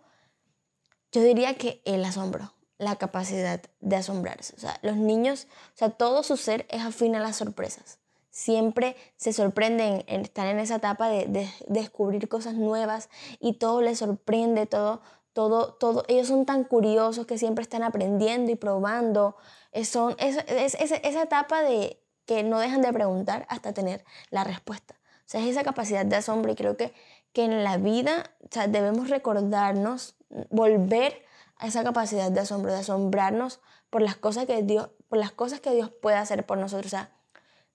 yo 1.11 1.21
diría 1.21 1.55
que 1.55 1.83
el 1.85 2.03
asombro, 2.03 2.53
la 2.77 2.95
capacidad 2.97 3.61
de 3.79 3.95
asombrarse. 3.95 4.53
O 4.55 4.59
sea, 4.59 4.77
los 4.81 4.97
niños, 4.97 5.47
o 5.73 5.77
sea, 5.77 5.89
todo 5.89 6.23
su 6.23 6.37
ser 6.37 6.65
es 6.69 6.81
afín 6.81 7.15
a 7.15 7.19
las 7.19 7.37
sorpresas. 7.37 7.99
Siempre 8.29 8.97
se 9.15 9.31
sorprenden, 9.31 10.03
en, 10.07 10.21
están 10.21 10.47
en 10.47 10.59
esa 10.59 10.75
etapa 10.75 11.07
de, 11.07 11.25
de, 11.27 11.49
descubrir 11.67 12.27
cosas 12.27 12.55
nuevas 12.55 13.09
y 13.39 13.53
todo 13.53 13.81
les 13.81 13.99
sorprende, 13.99 14.65
todo, 14.65 15.01
todo, 15.31 15.73
todo. 15.73 16.03
Ellos 16.07 16.27
son 16.27 16.45
tan 16.45 16.65
curiosos 16.65 17.25
que 17.25 17.37
siempre 17.37 17.61
están 17.61 17.83
aprendiendo 17.83 18.51
y 18.51 18.55
probando. 18.55 19.37
son, 19.83 20.15
es, 20.19 20.37
es, 20.47 20.75
esa 20.75 21.21
etapa 21.21 21.61
de, 21.61 22.01
que 22.25 22.43
no 22.43 22.59
dejan 22.59 22.81
de 22.81 22.91
preguntar 22.91 23.45
hasta 23.49 23.73
tener 23.73 24.03
la 24.31 24.43
respuesta. 24.43 24.95
O 24.95 25.27
sea, 25.27 25.41
es 25.41 25.47
esa 25.47 25.63
capacidad 25.63 26.05
de 26.05 26.17
asombro 26.17 26.51
y 26.51 26.55
creo 26.55 26.75
que, 26.77 26.93
que 27.31 27.45
en 27.45 27.63
la 27.63 27.77
vida 27.77 28.31
o 28.43 28.47
sea, 28.51 28.67
debemos 28.67 29.09
recordarnos, 29.09 30.15
volver 30.49 31.24
a 31.57 31.67
esa 31.67 31.83
capacidad 31.83 32.31
de 32.31 32.39
asombro, 32.39 32.71
de 32.71 32.79
asombrarnos 32.79 33.59
por 33.89 34.01
las 34.01 34.15
cosas 34.15 34.45
que 34.45 34.61
Dios, 34.63 34.89
por 35.07 35.17
las 35.17 35.31
cosas 35.31 35.59
que 35.59 35.71
Dios 35.71 35.89
puede 35.89 36.17
hacer 36.17 36.45
por 36.45 36.57
nosotros. 36.57 36.87
O 36.87 36.89
sea, 36.89 37.11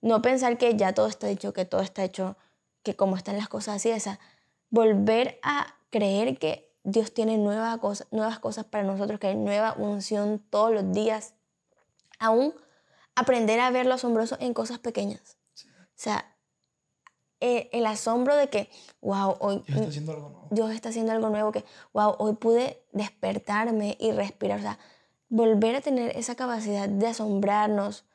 no 0.01 0.21
pensar 0.21 0.57
que 0.57 0.75
ya 0.75 0.93
todo 0.93 1.07
está 1.07 1.29
hecho, 1.29 1.53
que 1.53 1.65
todo 1.65 1.81
está 1.81 2.03
hecho, 2.03 2.37
que 2.83 2.95
como 2.95 3.15
están 3.15 3.37
las 3.37 3.49
cosas 3.49 3.77
así, 3.77 3.89
esa, 3.89 4.19
volver 4.69 5.39
a 5.43 5.75
creer 5.89 6.37
que 6.37 6.71
Dios 6.83 7.13
tiene 7.13 7.37
nuevas 7.37 7.77
cosas, 7.77 8.07
nuevas 8.11 8.39
cosas 8.39 8.65
para 8.65 8.83
nosotros, 8.83 9.19
que 9.19 9.27
hay 9.27 9.35
nueva 9.35 9.73
unción 9.77 10.39
todos 10.49 10.71
los 10.71 10.91
días, 10.91 11.35
aún 12.19 12.53
aprender 13.15 13.59
a 13.59 13.69
ver 13.69 13.85
lo 13.85 13.95
asombroso 13.95 14.37
en 14.39 14.53
cosas 14.53 14.79
pequeñas. 14.79 15.37
O 15.55 16.03
sea, 16.03 16.30
eh, 17.41 17.69
el 17.73 17.85
asombro 17.85 18.35
de 18.35 18.49
que, 18.49 18.69
wow, 19.01 19.35
hoy 19.39 19.63
Dios 19.67 19.79
está 19.79 19.89
haciendo 19.89 20.11
algo 20.13 20.29
nuevo. 20.29 20.47
Dios 20.51 20.71
está 20.71 20.89
haciendo 20.89 21.11
algo 21.11 21.29
nuevo, 21.29 21.51
que, 21.51 21.65
wow, 21.91 22.15
hoy 22.19 22.33
pude 22.33 22.81
despertarme 22.93 23.97
y 23.99 24.11
respirar. 24.11 24.59
O 24.59 24.61
sea, 24.61 24.79
volver 25.27 25.75
a 25.75 25.81
tener 25.81 26.15
esa 26.15 26.35
capacidad 26.35 26.87
de 26.87 27.07
asombrarnos, 27.07 28.05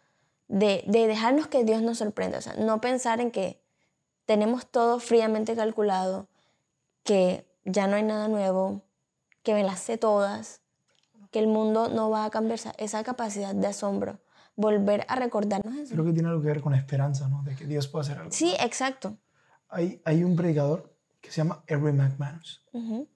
de, 0.49 0.85
de 0.87 1.07
dejarnos 1.07 1.49
que 1.49 1.65
Dios 1.65 1.83
nos 1.83 1.99
sorprenda. 1.99 2.39
O 2.39 2.43
sea, 2.43 2.55
no 2.55 2.81
pensar 2.81 3.21
en 3.21 3.31
que 3.31 3.61
tenemos 4.27 4.67
todo 4.67 5.01
fríamente 5.01 5.57
calculado, 5.57 6.29
que 7.03 7.47
ya 7.65 7.87
no 7.87 7.97
hay 7.97 8.03
nada 8.03 8.29
nuevo, 8.29 8.83
que 9.43 9.55
me 9.55 9.65
las 9.65 9.81
sé 9.81 9.99
todas, 9.99 10.61
que 11.31 11.39
el 11.39 11.49
mundo 11.49 11.89
no 11.89 12.11
va 12.11 12.25
a 12.25 12.31
cambiar. 12.31 12.59
Esa 12.79 13.03
capacidad 13.05 13.55
de 13.55 13.67
asombro, 13.67 14.19
volver 14.57 15.05
a 15.09 15.17
recordarnos 15.17 15.75
eso. 15.77 15.93
Creo 15.95 16.05
que 16.05 16.13
tiene 16.13 16.29
algo 16.29 16.41
que 16.41 16.49
ver 16.49 16.61
con 16.61 16.75
esperanza, 16.75 17.29
¿no? 17.29 17.43
De 17.43 17.55
que 17.55 17.67
Dios 17.67 17.87
puede 17.89 18.05
hacer 18.07 18.19
algo. 18.19 18.33
Sí, 18.33 18.55
exacto. 18.61 19.17
Hay, 19.69 20.01
hay 20.05 20.25
un 20.25 20.35
predicador 20.37 20.93
que 21.21 21.31
se 21.31 21.37
llama 21.39 21.63
Eric 21.67 21.95
McManus. 21.95 22.63
Ujú. 22.73 23.09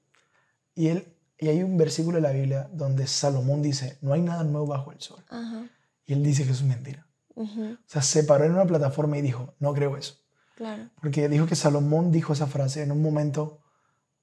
Y, 0.74 0.88
él, 0.88 1.16
y 1.38 1.48
hay 1.48 1.62
un 1.62 1.76
versículo 1.76 2.16
de 2.16 2.22
la 2.22 2.32
Biblia 2.32 2.68
donde 2.72 3.06
Salomón 3.06 3.62
dice, 3.62 3.98
no 4.02 4.12
hay 4.12 4.20
nada 4.22 4.44
nuevo 4.44 4.66
bajo 4.66 4.92
el 4.92 5.00
sol. 5.00 5.24
Ajá. 5.28 5.66
Y 6.06 6.12
él 6.12 6.22
dice 6.22 6.44
que 6.44 6.50
eso 6.50 6.62
es 6.64 6.68
mentira. 6.68 7.06
Ujú. 7.34 7.72
O 7.72 7.78
sea, 7.86 8.02
se 8.02 8.24
paró 8.24 8.44
en 8.44 8.52
una 8.52 8.66
plataforma 8.66 9.16
y 9.16 9.22
dijo, 9.22 9.54
no 9.60 9.72
creo 9.72 9.96
eso. 9.96 10.14
Claro. 10.56 10.90
Porque 11.00 11.28
dijo 11.28 11.46
que 11.46 11.54
Salomón 11.56 12.12
dijo 12.12 12.32
esa 12.34 12.46
frase 12.46 12.82
en 12.82 12.92
un 12.92 13.00
momento 13.00 13.60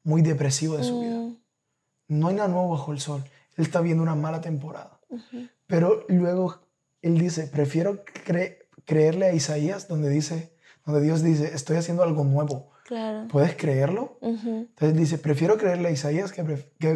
muy 0.04 0.22
depresivo 0.22 0.78
de 0.78 0.84
su 0.84 1.00
vida. 1.00 1.16
Mm, 1.16 1.38
No 2.10 2.28
hay 2.28 2.36
nada 2.36 2.48
nuevo 2.48 2.70
bajo 2.70 2.92
el 2.92 3.00
sol. 3.00 3.24
Él 3.56 3.66
está 3.66 3.82
viendo 3.82 4.04
una 4.04 4.16
mala 4.16 4.40
temporada. 4.42 5.00
Pero 5.66 6.06
luego 6.10 6.60
él 7.02 7.18
dice, 7.18 7.48
prefiero 7.48 8.04
cre- 8.26 8.58
creerle 8.86 9.28
a 9.28 9.34
Isaías 9.34 9.88
donde 9.88 10.10
dice, 10.10 10.54
donde 10.86 11.02
Dios 11.02 11.22
dice, 11.24 11.54
estoy 11.54 11.78
haciendo 11.78 12.04
algo 12.04 12.24
nuevo. 12.24 12.72
Claro. 12.86 13.28
¿Puedes 13.28 13.56
creerlo? 13.58 14.18
Entonces 14.22 14.96
dice, 14.98 15.18
prefiero 15.18 15.58
creerle 15.58 15.90
a 15.90 15.92
Isaías 15.92 16.32
que, 16.32 16.44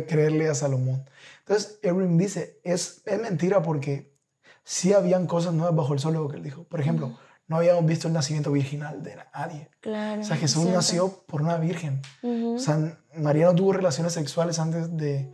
creerle 0.08 0.48
a 0.48 0.56
Salomón. 0.56 1.04
Entonces 1.40 1.80
Ebrim 1.84 2.18
dice, 2.18 2.60
es, 2.64 3.02
es 3.06 3.22
mentira 3.22 3.62
porque 3.62 4.16
sí 4.64 4.94
habían 4.94 5.28
cosas 5.28 5.54
nuevas 5.54 5.76
bajo 5.76 5.94
el 5.94 6.00
sol, 6.00 6.14
lo 6.14 6.30
que 6.30 6.38
él 6.38 6.44
dijo. 6.44 6.64
Por 6.64 6.80
ejemplo, 6.80 7.18
no 7.48 7.58
habíamos 7.58 7.86
visto 7.86 8.08
el 8.08 8.14
nacimiento 8.14 8.54
virginal 8.54 9.04
de 9.04 9.18
nadie. 9.34 9.70
Claro. 9.82 10.22
O 10.22 10.24
sea, 10.24 10.38
Jesús 10.38 10.66
nació 10.68 11.26
por 11.28 11.42
una 11.42 11.58
virgen. 11.58 12.02
O 12.24 12.58
sea, 12.58 12.98
María 13.18 13.48
no 13.48 13.56
tuvo 13.56 13.74
relaciones 13.74 14.14
sexuales 14.14 14.60
antes 14.60 14.96
de, 14.96 15.34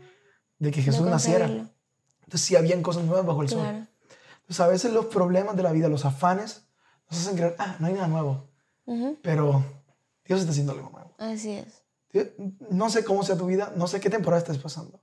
de 0.57 0.71
que 0.71 0.81
Jesús 0.81 1.05
naciera. 1.05 1.45
Entonces 1.45 2.41
sí 2.41 2.55
habían 2.55 2.81
cosas 2.81 3.03
nuevas 3.03 3.27
bajo 3.27 3.43
el 3.43 3.49
sol. 3.49 3.86
Entonces 4.49 4.59
a 4.61 4.67
veces 4.67 4.93
los 4.93 5.07
problemas 5.07 5.55
de 5.57 5.63
la 5.63 5.71
vida, 5.73 5.89
los 5.89 6.05
afanes, 6.05 6.63
nos 7.09 7.19
hacen 7.21 7.35
creer, 7.35 7.55
ah, 7.59 7.75
no 7.79 7.87
hay 7.87 7.93
nada 7.93 8.07
nuevo. 8.07 8.47
Ujú. 8.85 9.17
Pero 9.21 9.63
Dios 10.25 10.39
está 10.39 10.51
haciendo 10.51 10.71
algo 10.73 10.89
nuevo. 10.89 11.13
Así 11.17 11.51
es. 11.51 11.83
Dios- 12.13 12.27
No 12.69 12.89
sé 12.89 13.03
cómo 13.03 13.23
sea 13.23 13.37
tu 13.37 13.45
vida, 13.45 13.73
no 13.75 13.87
sé 13.87 13.99
qué 13.99 14.09
temporada 14.09 14.41
estás 14.41 14.57
pasando. 14.57 15.01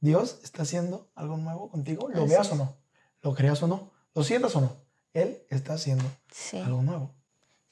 Dios 0.00 0.38
está 0.42 0.62
haciendo 0.62 1.10
algo 1.14 1.36
nuevo 1.36 1.70
contigo, 1.70 2.08
lo 2.08 2.22
Así 2.22 2.30
veas 2.30 2.46
es. 2.46 2.52
o 2.52 2.56
no, 2.56 2.76
lo 3.22 3.34
creas 3.34 3.62
o 3.62 3.66
no, 3.68 3.90
lo 4.14 4.24
sientas 4.24 4.54
o 4.56 4.60
no. 4.60 4.76
Él 5.12 5.42
está 5.50 5.74
haciendo 5.74 6.04
Sí. 6.32 6.58
algo 6.58 6.82
nuevo. 6.82 7.14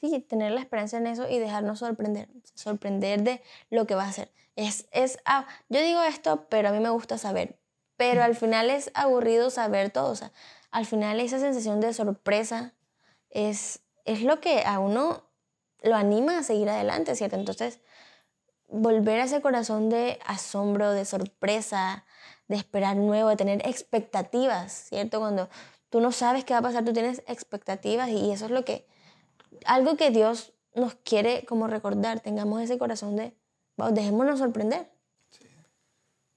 Sí, 0.01 0.19
tener 0.21 0.53
la 0.53 0.61
esperanza 0.61 0.97
en 0.99 1.07
eso 1.07 1.29
y 1.29 1.39
dejarnos 1.39 1.79
sorprender. 1.81 2.29
Sorprender 2.55 3.23
de 3.23 3.43
lo 3.71 3.87
que 3.87 3.95
va 3.95 4.05
a 4.05 4.09
hacer. 4.09 4.33
Es, 4.57 4.87
es, 4.93 5.19
ah, 5.25 5.47
yo 5.69 5.81
digo 5.83 6.03
esto, 6.03 6.47
pero 6.49 6.69
a 6.69 6.73
mí 6.73 6.81
me 6.81 6.91
gusta 6.91 7.19
saber. 7.19 7.59
Pero 7.97 8.23
al 8.23 8.35
final 8.35 8.71
es 8.71 8.91
aburrido 8.95 9.51
saber 9.51 9.91
todo. 9.91 10.11
O 10.13 10.17
sea, 10.17 10.33
al 10.71 10.87
final 10.87 11.21
esa 11.21 11.39
sensación 11.39 11.81
de 11.81 11.93
sorpresa 11.93 12.75
es, 13.31 13.81
es 14.05 14.23
lo 14.23 14.41
que 14.41 14.63
a 14.65 14.79
uno 14.79 15.25
lo 15.83 15.95
anima 15.97 16.39
a 16.39 16.43
seguir 16.43 16.69
adelante, 16.69 17.15
¿cierto? 17.17 17.37
Entonces, 17.37 17.81
volver 18.69 19.21
a 19.21 19.25
ese 19.25 19.41
corazón 19.41 19.89
de 19.89 20.19
asombro, 20.27 20.93
de 20.93 21.05
sorpresa, 21.05 22.05
de 22.49 22.57
esperar 22.57 22.97
nuevo, 22.97 23.29
de 23.29 23.37
tener 23.37 23.67
expectativas, 23.67 24.73
¿cierto? 24.73 25.19
Cuando 25.21 25.49
tú 25.89 26.01
no 26.01 26.13
sabes 26.13 26.45
qué 26.45 26.53
va 26.53 26.59
a 26.61 26.63
pasar, 26.63 26.85
tú 26.85 26.93
tienes 26.93 27.23
expectativas 27.27 28.09
y 28.11 28.31
eso 28.31 28.45
es 28.45 28.51
lo 28.51 28.65
que, 28.65 28.87
algo 29.65 29.97
que 29.97 30.11
Dios 30.11 30.53
nos 30.75 30.95
quiere 30.95 31.45
como 31.47 31.67
recordar, 31.67 32.21
tengamos 32.21 32.61
ese 32.61 32.79
corazón 32.79 33.17
de, 33.17 33.35
"Wow, 33.77 33.93
dejémonos 33.93 34.39
sorprender, 34.39 34.91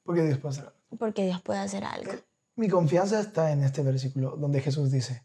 Porque 0.05 0.23
Dios 0.23 0.37
puede 0.39 0.53
hacer 0.55 0.65
algo. 0.65 0.97
porque 0.99 1.25
Dios 1.25 1.41
puede 1.41 1.59
hacer 1.59 1.83
algo. 1.85 2.11
Mi 2.55 2.69
confianza 2.69 3.19
está 3.19 3.51
en 3.51 3.63
este 3.63 3.81
versículo 3.81 4.35
donde 4.37 4.61
Jesús 4.61 4.91
dice, 4.91 5.23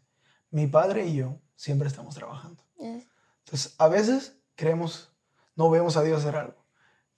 mi 0.51 0.67
Padre 0.67 1.05
y 1.05 1.15
yo 1.15 1.37
siempre 1.55 1.87
estamos 1.87 2.15
trabajando. 2.15 2.63
Es- 2.79 3.07
Entonces, 3.45 3.75
a 3.77 3.87
veces 3.87 4.37
creemos, 4.55 5.11
no 5.55 5.69
vemos 5.69 5.97
a 5.97 6.03
Dios 6.03 6.21
hacer 6.21 6.35
algo. 6.35 6.63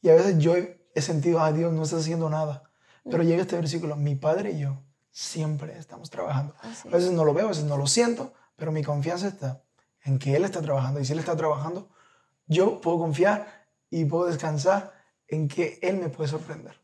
Y 0.01 0.10
a 0.10 0.13
veces 0.15 0.38
yo 0.39 0.56
he 0.56 1.01
sentido, 1.01 1.39
ah, 1.41 1.51
Dios 1.51 1.72
no 1.74 1.84
está 1.84 1.98
haciendo 1.98 2.30
nada. 2.30 2.63
Pero 3.10 3.24
llega 3.24 3.41
este 3.41 3.56
versículo, 3.56 3.96
mi 3.96 4.15
Padre 4.15 4.51
y 4.51 4.60
yo 4.60 4.82
siempre 5.12 5.77
estamos 5.77 6.10
trabajando. 6.10 6.56
Así 6.62 6.88
A 6.88 6.91
veces 6.91 7.12
no 7.12 7.25
lo 7.25 7.34
veo, 7.34 7.46
a 7.46 7.50
veces 7.50 7.63
no 7.65 7.77
lo 7.77 7.88
siento, 7.88 8.34
pero 8.56 8.72
mi 8.72 8.84
confianza 8.84 9.27
está 9.27 9.63
en 10.03 10.20
que 10.20 10.36
Él 10.36 10.44
está 10.46 10.62
trabajando. 10.62 11.00
Y 11.00 11.06
si 11.06 11.13
Él 11.13 11.20
está 11.20 11.36
trabajando, 11.36 11.89
yo 12.48 12.80
puedo 12.82 13.00
confiar 13.00 13.65
y 13.89 14.06
puedo 14.06 14.25
descansar 14.27 14.94
en 15.27 15.48
que 15.48 15.80
Él 15.82 15.98
me 15.98 16.10
puede 16.10 16.30
sorprender. 16.30 16.80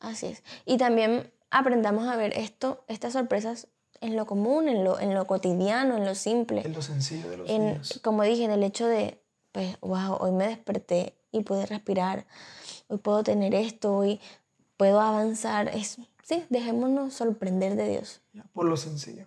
Así 0.00 0.26
es. 0.26 0.42
Y 0.64 0.76
también 0.78 1.32
aprendamos 1.52 2.08
a 2.08 2.16
ver 2.16 2.36
esto, 2.36 2.84
estas 2.88 3.12
sorpresas 3.12 3.68
en 4.00 4.16
lo 4.16 4.26
común, 4.26 4.68
en 4.68 4.82
lo, 4.82 4.98
en 4.98 5.14
lo 5.14 5.26
cotidiano, 5.26 5.96
en 5.96 6.04
lo 6.04 6.14
simple. 6.16 6.62
Es 6.62 6.74
lo 6.74 6.82
sencillo 6.82 7.30
de 7.30 7.36
los 7.36 7.48
en, 7.48 7.74
días. 7.74 8.00
como 8.02 8.24
dije, 8.24 8.44
en 8.44 8.50
el 8.50 8.64
hecho 8.64 8.86
de, 8.88 9.22
pues, 9.52 9.78
wow, 9.80 10.16
hoy 10.18 10.32
me 10.32 10.48
desperté 10.48 11.16
y 11.30 11.42
pude 11.42 11.66
respirar, 11.66 12.26
hoy 12.88 12.98
puedo 12.98 13.22
tener 13.22 13.54
esto, 13.54 13.94
hoy 13.96 14.20
puedo 14.76 15.00
avanzar. 15.00 15.68
Es, 15.68 15.98
sí, 16.24 16.44
dejémonos 16.48 17.14
sorprender 17.14 17.76
de 17.76 17.88
Dios. 17.88 18.22
Por 18.52 18.64
lo 18.64 18.76
sencillo. 18.76 19.26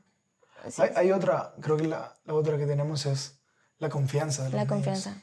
Hay, 0.77 0.89
hay 0.95 1.11
otra, 1.11 1.53
creo 1.61 1.77
que 1.77 1.87
la, 1.87 2.15
la 2.25 2.33
otra 2.33 2.57
que 2.57 2.65
tenemos 2.65 3.05
es 3.05 3.39
la 3.77 3.87
confianza. 3.89 4.43
de 4.43 4.49
los 4.49 4.55
La 4.55 4.63
niños. 4.65 4.73
confianza. 4.73 5.21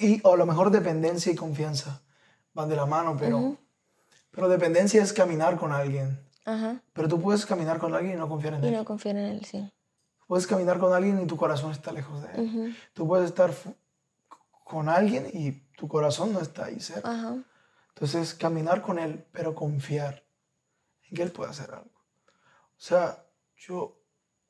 Y, 0.00 0.20
o 0.24 0.32
a 0.32 0.36
lo 0.36 0.46
mejor 0.46 0.70
dependencia 0.70 1.30
y 1.30 1.34
confianza 1.34 2.02
van 2.54 2.68
de 2.70 2.76
la 2.76 2.86
mano, 2.86 3.16
pero, 3.18 3.58
pero 4.34 4.48
dependencia 4.48 5.02
es 5.02 5.12
caminar 5.12 5.56
con 5.58 5.72
alguien. 5.72 6.18
Ajá. 6.44 6.82
Pero 6.92 7.08
tú 7.08 7.20
puedes 7.20 7.46
caminar 7.46 7.78
con 7.78 7.94
alguien 7.94 8.14
y 8.14 8.18
no 8.18 8.28
confiar 8.28 8.54
en 8.54 8.64
Y 8.64 8.68
él. 8.68 8.74
no 8.74 8.84
confiar 8.84 9.16
en 9.16 9.24
él, 9.26 9.44
sí. 9.44 9.72
Puedes 10.26 10.46
caminar 10.46 10.78
con 10.78 10.92
alguien 10.92 11.22
y 11.22 11.26
tu 11.26 11.36
corazón 11.36 11.70
está 11.72 11.92
lejos 11.92 12.22
de 12.22 12.28
él. 12.34 12.40
Ujú. 12.48 12.74
Tú 12.94 13.06
puedes 13.06 13.26
estar 13.26 13.52
con 14.64 14.88
alguien 14.88 15.28
y 15.32 15.52
tu 15.76 15.88
corazón 15.88 16.32
no 16.32 16.40
está 16.40 16.66
ahí 16.66 16.80
cerca. 16.80 17.10
Ajá. 17.10 17.36
Entonces, 17.90 18.34
caminar 18.34 18.82
con 18.82 18.98
él, 18.98 19.24
pero 19.32 19.54
confiar 19.54 20.24
en 21.08 21.16
que 21.16 21.22
él 21.22 21.30
puede 21.30 21.50
hacer 21.50 21.70
algo. 21.70 21.90
O 22.26 22.80
sea, 22.80 23.24
yo, 23.56 24.00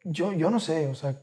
yo, 0.02 0.32
yo 0.32 0.50
no 0.50 0.60
sé, 0.60 0.88
o 0.88 0.94
sea, 0.94 1.20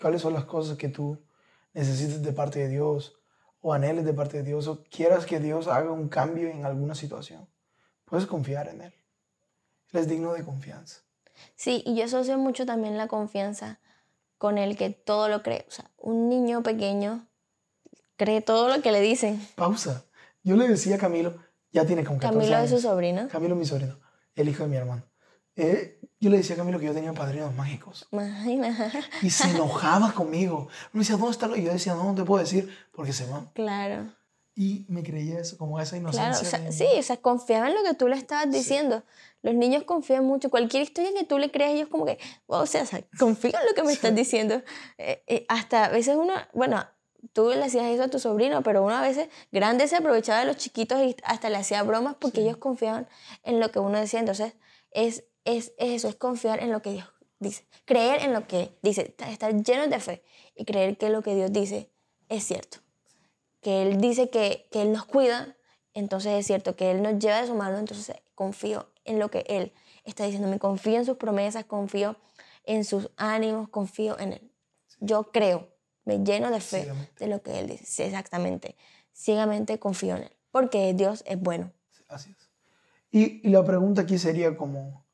cuáles 0.00 0.20
son 0.20 0.34
las 0.34 0.44
cosas 0.44 0.76
que 0.76 0.88
tú 0.88 1.24
necesites 1.72 2.22
de 2.22 2.32
parte 2.32 2.58
de 2.58 2.68
Dios 2.68 3.16
o 3.60 3.72
anheles 3.72 4.04
de 4.04 4.12
parte 4.12 4.38
de 4.38 4.42
Dios 4.42 4.66
o 4.66 4.84
quieras 4.84 5.24
que 5.24 5.40
Dios 5.40 5.66
haga 5.68 5.90
un 5.92 6.08
cambio 6.08 6.48
en 6.48 6.66
alguna 6.66 6.94
situación. 6.94 7.48
Puedes 8.12 8.26
confiar 8.26 8.68
en 8.68 8.82
Él. 8.82 8.92
Él 9.90 10.00
es 10.00 10.06
digno 10.06 10.34
de 10.34 10.44
confianza. 10.44 11.00
Sí, 11.56 11.82
y 11.86 11.96
yo 11.96 12.04
asocio 12.04 12.36
mucho 12.36 12.66
también 12.66 12.98
la 12.98 13.08
confianza 13.08 13.80
con 14.36 14.58
el 14.58 14.76
que 14.76 14.90
todo 14.90 15.30
lo 15.30 15.42
cree. 15.42 15.64
O 15.66 15.70
sea, 15.70 15.90
un 15.96 16.28
niño 16.28 16.62
pequeño 16.62 17.26
cree 18.16 18.42
todo 18.42 18.68
lo 18.68 18.82
que 18.82 18.92
le 18.92 19.00
dicen. 19.00 19.40
Pausa. 19.54 20.04
Yo 20.42 20.56
le 20.56 20.68
decía 20.68 20.96
a 20.96 20.98
Camilo, 20.98 21.38
ya 21.70 21.86
tiene 21.86 22.04
como 22.04 22.18
14 22.18 22.38
Camilo 22.38 22.56
es 22.62 22.70
años. 22.70 22.82
su 22.82 22.86
sobrino. 22.86 23.28
Camilo, 23.28 23.56
mi 23.56 23.64
sobrino, 23.64 23.98
el 24.34 24.46
hijo 24.46 24.64
de 24.64 24.68
mi 24.68 24.76
hermano. 24.76 25.04
Eh, 25.56 25.98
yo 26.20 26.28
le 26.28 26.36
decía 26.36 26.54
a 26.54 26.58
Camilo 26.58 26.78
que 26.78 26.84
yo 26.84 26.92
tenía 26.92 27.14
padrinos 27.14 27.54
mágicos. 27.54 28.06
Imagina. 28.12 28.92
Y 29.22 29.30
se 29.30 29.48
enojaba 29.52 30.12
conmigo. 30.12 30.68
Me 30.92 31.00
decía, 31.00 31.16
¿dónde 31.16 31.30
está? 31.30 31.46
lo-?" 31.46 31.56
Y 31.56 31.62
yo 31.64 31.72
decía, 31.72 31.94
no, 31.94 32.04
no 32.04 32.14
te 32.14 32.24
puedo 32.24 32.44
decir 32.44 32.76
porque 32.92 33.14
se 33.14 33.24
van. 33.24 33.46
Claro. 33.54 34.12
Y 34.54 34.84
me 34.88 35.02
creía 35.02 35.40
eso, 35.40 35.56
como 35.56 35.80
esa 35.80 35.96
inocencia. 35.96 36.28
Claro, 36.30 36.46
o 36.46 36.50
sea, 36.50 36.58
de- 36.60 36.72
sí, 36.72 36.86
o 36.98 37.02
sea, 37.02 37.16
confiaba 37.16 37.68
en 37.68 37.74
lo 37.74 37.82
que 37.84 37.94
tú 37.94 38.06
le 38.08 38.16
estabas 38.16 38.50
diciendo. 38.50 39.02
Los 39.40 39.54
niños 39.54 39.84
confían 39.84 40.24
mucho. 40.26 40.50
Cualquier 40.50 40.82
historia 40.82 41.10
que 41.16 41.24
tú 41.24 41.38
le 41.38 41.50
creas, 41.50 41.72
ellos 41.72 41.88
como 41.88 42.04
que, 42.04 42.18
"Wow, 42.48 42.60
o 42.60 42.66
sea, 42.66 42.82
o 42.82 42.86
sea, 42.86 43.02
confío 43.18 43.52
en 43.58 43.66
lo 43.66 43.74
que 43.74 43.82
me 43.82 43.92
estás 43.92 44.14
diciendo. 44.14 44.62
Eh, 44.98 45.22
eh, 45.26 45.46
hasta 45.48 45.86
a 45.86 45.88
veces 45.88 46.16
uno, 46.16 46.34
bueno, 46.52 46.84
tú 47.32 47.48
le 47.48 47.64
hacías 47.64 47.86
eso 47.86 48.02
a 48.02 48.08
tu 48.08 48.18
sobrino, 48.18 48.62
pero 48.62 48.82
uno 48.84 48.94
a 48.94 49.00
veces 49.00 49.28
grande 49.52 49.88
se 49.88 49.96
aprovechaba 49.96 50.40
de 50.40 50.46
los 50.46 50.58
chiquitos 50.58 51.00
y 51.02 51.16
hasta 51.24 51.48
le 51.48 51.56
hacía 51.56 51.82
bromas 51.82 52.16
porque 52.18 52.42
ellos 52.42 52.58
confiaban 52.58 53.08
en 53.44 53.58
lo 53.58 53.70
que 53.72 53.78
uno 53.78 53.98
decía. 53.98 54.20
Entonces, 54.20 54.52
es, 54.90 55.24
es, 55.44 55.72
es 55.78 55.92
eso, 55.94 56.08
es 56.08 56.16
confiar 56.16 56.62
en 56.62 56.70
lo 56.72 56.82
que 56.82 56.92
Dios 56.92 57.06
dice. 57.38 57.64
Creer 57.86 58.20
en 58.22 58.34
lo 58.34 58.46
que 58.46 58.76
dice, 58.82 59.14
estar 59.28 59.54
llenos 59.62 59.88
de 59.88 59.98
fe 59.98 60.22
y 60.54 60.66
creer 60.66 60.98
que 60.98 61.08
lo 61.08 61.22
que 61.22 61.34
Dios 61.34 61.50
dice 61.52 61.90
es 62.28 62.44
cierto 62.44 62.78
que 63.62 63.82
Él 63.82 64.00
dice 64.00 64.28
que, 64.28 64.68
que 64.70 64.82
Él 64.82 64.92
nos 64.92 65.06
cuida, 65.06 65.56
entonces 65.94 66.32
es 66.32 66.46
cierto 66.46 66.76
que 66.76 66.90
Él 66.90 67.02
nos 67.02 67.18
lleva 67.18 67.40
de 67.40 67.46
su 67.46 67.54
mano, 67.54 67.78
entonces 67.78 68.16
confío 68.34 68.88
en 69.04 69.18
lo 69.18 69.30
que 69.30 69.44
Él 69.48 69.72
está 70.04 70.24
diciéndome, 70.24 70.58
confío 70.58 70.98
en 70.98 71.06
sus 71.06 71.16
promesas, 71.16 71.64
confío 71.64 72.16
en 72.64 72.84
sus 72.84 73.10
ánimos, 73.16 73.68
confío 73.68 74.18
en 74.18 74.34
Él. 74.34 74.52
Yo 75.00 75.30
creo 75.32 75.72
me 76.04 76.18
lleno 76.18 76.50
de 76.50 76.60
fe 76.60 76.92
de 77.18 77.26
lo 77.26 77.42
que 77.42 77.58
Él 77.58 77.68
dice. 77.68 77.84
Sí, 77.86 78.02
exactamente. 78.02 78.76
Ciegamente 79.12 79.78
confío 79.78 80.16
en 80.16 80.24
Él, 80.24 80.36
porque 80.50 80.94
Dios 80.94 81.22
es 81.26 81.38
bueno. 81.38 81.72
Así 82.08 82.30
es. 82.30 82.50
Y, 83.10 83.46
y 83.46 83.50
la 83.50 83.64
pregunta 83.64 84.02
aquí 84.02 84.18
sería 84.18 84.56
como, 84.56 85.06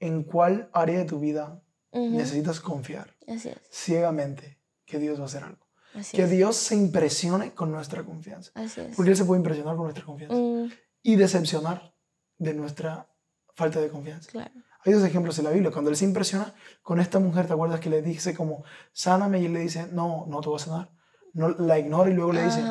¿en 0.00 0.24
cuál 0.24 0.68
área 0.72 0.98
de 0.98 1.04
tu 1.04 1.20
vida 1.20 1.62
necesitas 1.92 2.60
confiar 2.60 3.16
Así 3.26 3.48
es, 3.48 3.56
ciegamente 3.70 4.58
que 4.84 4.98
Dios 4.98 5.18
va 5.18 5.22
a 5.22 5.26
hacer 5.26 5.44
algo? 5.44 5.65
Así 5.96 6.16
Que 6.16 6.24
es, 6.24 6.30
Dios 6.30 6.56
se 6.56 6.74
impresione 6.76 7.52
con 7.52 7.70
nuestra 7.70 8.02
confianza. 8.04 8.50
así 8.54 8.80
es. 8.80 8.96
Porque 8.96 9.10
Él 9.10 9.16
se 9.16 9.24
puede 9.24 9.38
impresionar 9.40 9.74
con 9.76 9.84
nuestra 9.84 10.04
confianza. 10.04 10.36
Mm, 10.36 10.70
Y 11.02 11.16
decepcionar 11.16 11.94
de 12.38 12.54
nuestra 12.54 13.08
falta 13.54 13.80
de 13.80 13.88
confianza. 13.88 14.30
claro, 14.30 14.52
Hay 14.84 14.92
dos 14.92 15.02
ejemplos 15.04 15.38
en 15.38 15.44
la 15.44 15.50
Biblia. 15.50 15.70
Cuando 15.70 15.90
Él 15.90 15.96
se 15.96 16.04
impresiona 16.04 16.54
con 16.82 17.00
esta 17.00 17.18
mujer, 17.18 17.46
¿te 17.46 17.52
acuerdas 17.54 17.80
que 17.80 17.90
le 17.90 18.02
dice 18.02 18.34
como, 18.34 18.64
sáname? 18.92 19.40
Y 19.40 19.46
Él 19.46 19.52
le 19.54 19.60
dice, 19.60 19.88
no, 19.92 20.26
no 20.28 20.40
te 20.40 20.48
voy 20.48 20.56
a 20.56 20.64
sanar. 20.64 20.90
No, 21.32 21.48
la 21.50 21.78
ignora 21.78 22.10
y 22.10 22.14
luego 22.14 22.32
le 22.32 22.44
dice, 22.44 22.62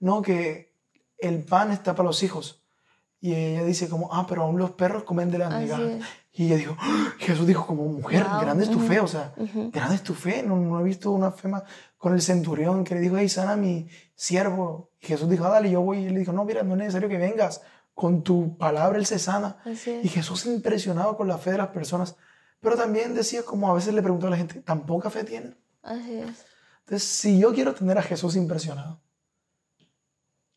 no, 0.00 0.22
que 0.22 0.74
el 1.18 1.44
pan 1.44 1.70
está 1.72 1.94
para 1.94 2.06
los 2.06 2.22
hijos. 2.22 2.62
Y 3.20 3.34
ella 3.34 3.64
dice 3.64 3.88
como, 3.88 4.12
ah, 4.12 4.26
pero 4.28 4.42
aún 4.42 4.58
los 4.58 4.72
perros 4.72 5.04
comen 5.04 5.30
de 5.30 5.38
las 5.38 5.52
migajas. 5.58 6.02
Y 6.36 6.46
ella 6.46 6.56
dijo, 6.56 6.76
¡Ah! 6.80 7.12
Jesús 7.18 7.46
dijo 7.46 7.64
como, 7.64 7.84
mujer, 7.84 8.24
Wow, 8.24 8.40
grande 8.40 8.64
es 8.64 8.70
tu 8.70 8.80
fe, 8.80 8.98
o 8.98 9.06
sea, 9.06 9.32
ujú. 9.36 9.70
grande 9.72 9.94
es 9.94 10.02
tu 10.02 10.14
fe. 10.14 10.42
No, 10.42 10.56
no 10.56 10.80
he 10.80 10.82
visto 10.82 11.12
una 11.12 11.30
fe 11.30 11.46
más 11.46 11.62
con 11.96 12.12
el 12.12 12.20
centurión 12.20 12.82
que 12.82 12.96
le 12.96 13.00
dijo, 13.00 13.16
hey, 13.16 13.28
sana 13.28 13.52
a 13.52 13.56
mi 13.56 13.88
siervo. 14.16 14.90
Y 15.00 15.06
Jesús 15.06 15.30
dijo, 15.30 15.44
ah, 15.44 15.50
dale, 15.50 15.70
yo 15.70 15.80
voy. 15.80 15.98
Y 15.98 16.06
él 16.06 16.16
dijo, 16.16 16.32
no, 16.32 16.44
mira, 16.44 16.64
no 16.64 16.72
es 16.72 16.78
necesario 16.78 17.08
que 17.08 17.18
vengas. 17.18 17.62
Con 17.94 18.24
tu 18.24 18.58
palabra 18.58 18.98
él 18.98 19.06
se 19.06 19.20
sana. 19.20 19.58
Y 20.02 20.08
Jesús 20.08 20.40
se 20.40 20.52
impresionaba 20.52 21.16
con 21.16 21.28
la 21.28 21.38
fe 21.38 21.52
de 21.52 21.58
las 21.58 21.68
personas. 21.68 22.16
Pero 22.60 22.76
también 22.76 23.14
decía, 23.14 23.44
como 23.44 23.70
a 23.70 23.74
veces 23.74 23.94
le 23.94 24.02
preguntaba 24.02 24.28
a 24.28 24.30
la 24.32 24.36
gente, 24.38 24.60
¿tan 24.60 24.84
poca 24.86 25.10
fe 25.10 25.22
tienen? 25.22 25.56
Así 25.82 26.14
es. 26.16 26.44
Entonces, 26.80 27.08
si 27.08 27.38
yo 27.38 27.54
quiero 27.54 27.74
tener 27.74 27.96
a 27.96 28.02
Jesús 28.02 28.34
impresionado, 28.34 29.00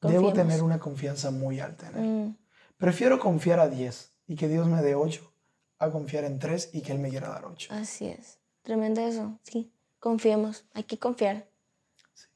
debo 0.02 0.34
tener 0.34 0.64
una 0.64 0.80
confianza 0.80 1.30
muy 1.32 1.60
alta 1.60 1.90
en 1.90 1.96
él. 1.98 2.04
Mm, 2.30 2.38
Prefiero 2.78 3.20
confiar 3.20 3.60
a 3.60 3.68
10 3.70 4.14
y 4.28 4.36
que 4.36 4.48
Dios 4.48 4.68
me 4.68 4.82
dé 4.82 4.96
8 4.96 5.32
a 5.80 5.90
confiar 5.92 6.24
en 6.24 6.40
3 6.40 6.70
y 6.74 6.82
que 6.82 6.92
Él 6.92 7.00
me 7.00 7.10
quiera 7.10 7.30
dar 7.30 7.46
8. 7.46 7.70
así 7.74 8.08
es. 8.08 8.40
Tremendo 8.64 9.02
eso. 9.02 9.40
Sí, 9.44 9.72
confiemos. 10.00 10.66
Hay 10.74 10.84
que 10.84 10.98
confiar. 11.00 11.48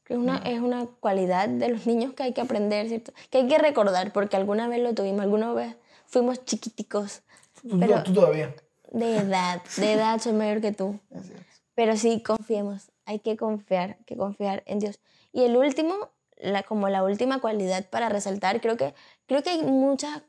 Es 0.07 0.17
una, 0.17 0.37
es 0.39 0.59
una 0.59 0.87
cualidad 0.99 1.47
de 1.47 1.69
los 1.69 1.87
niños 1.87 2.13
que 2.13 2.23
hay 2.23 2.33
que 2.33 2.41
aprender, 2.41 2.87
¿cierto? 2.89 3.13
Que 3.29 3.39
hay 3.39 3.47
que 3.47 3.57
recordar, 3.57 4.11
porque 4.11 4.35
alguna 4.35 4.67
vez 4.67 4.81
lo 4.81 4.93
tuvimos, 4.93 5.21
alguna 5.21 5.53
vez 5.53 5.75
fuimos 6.05 6.43
chiquiticos 6.45 7.21
Tú, 7.61 7.79
Pero- 7.79 8.03
tú 8.03 8.13
todavía. 8.13 8.53
de 8.91 9.17
edad, 9.17 9.61
de 9.77 9.93
edad 9.93 10.19
soy 10.19 10.33
mayor 10.33 10.59
que 10.61 10.71
tú. 10.73 10.99
Así 11.15 11.31
es. 11.33 11.41
Pero 11.75 11.95
sí, 11.95 12.21
confiemos, 12.21 12.91
hay 13.05 13.19
que 13.19 13.37
confiar, 13.37 13.97
hay 13.99 14.03
que 14.05 14.17
confiar 14.17 14.63
en 14.65 14.79
Dios. 14.79 14.99
Y 15.31 15.43
el 15.43 15.55
último, 15.55 15.95
la, 16.37 16.63
como 16.63 16.89
la 16.89 17.03
última 17.03 17.39
cualidad 17.39 17.89
para 17.89 18.09
resaltar, 18.09 18.59
creo 18.61 18.75
que, 18.77 18.93
creo 19.27 19.43
que 19.43 19.51
hay 19.51 19.61
muchas 19.63 20.23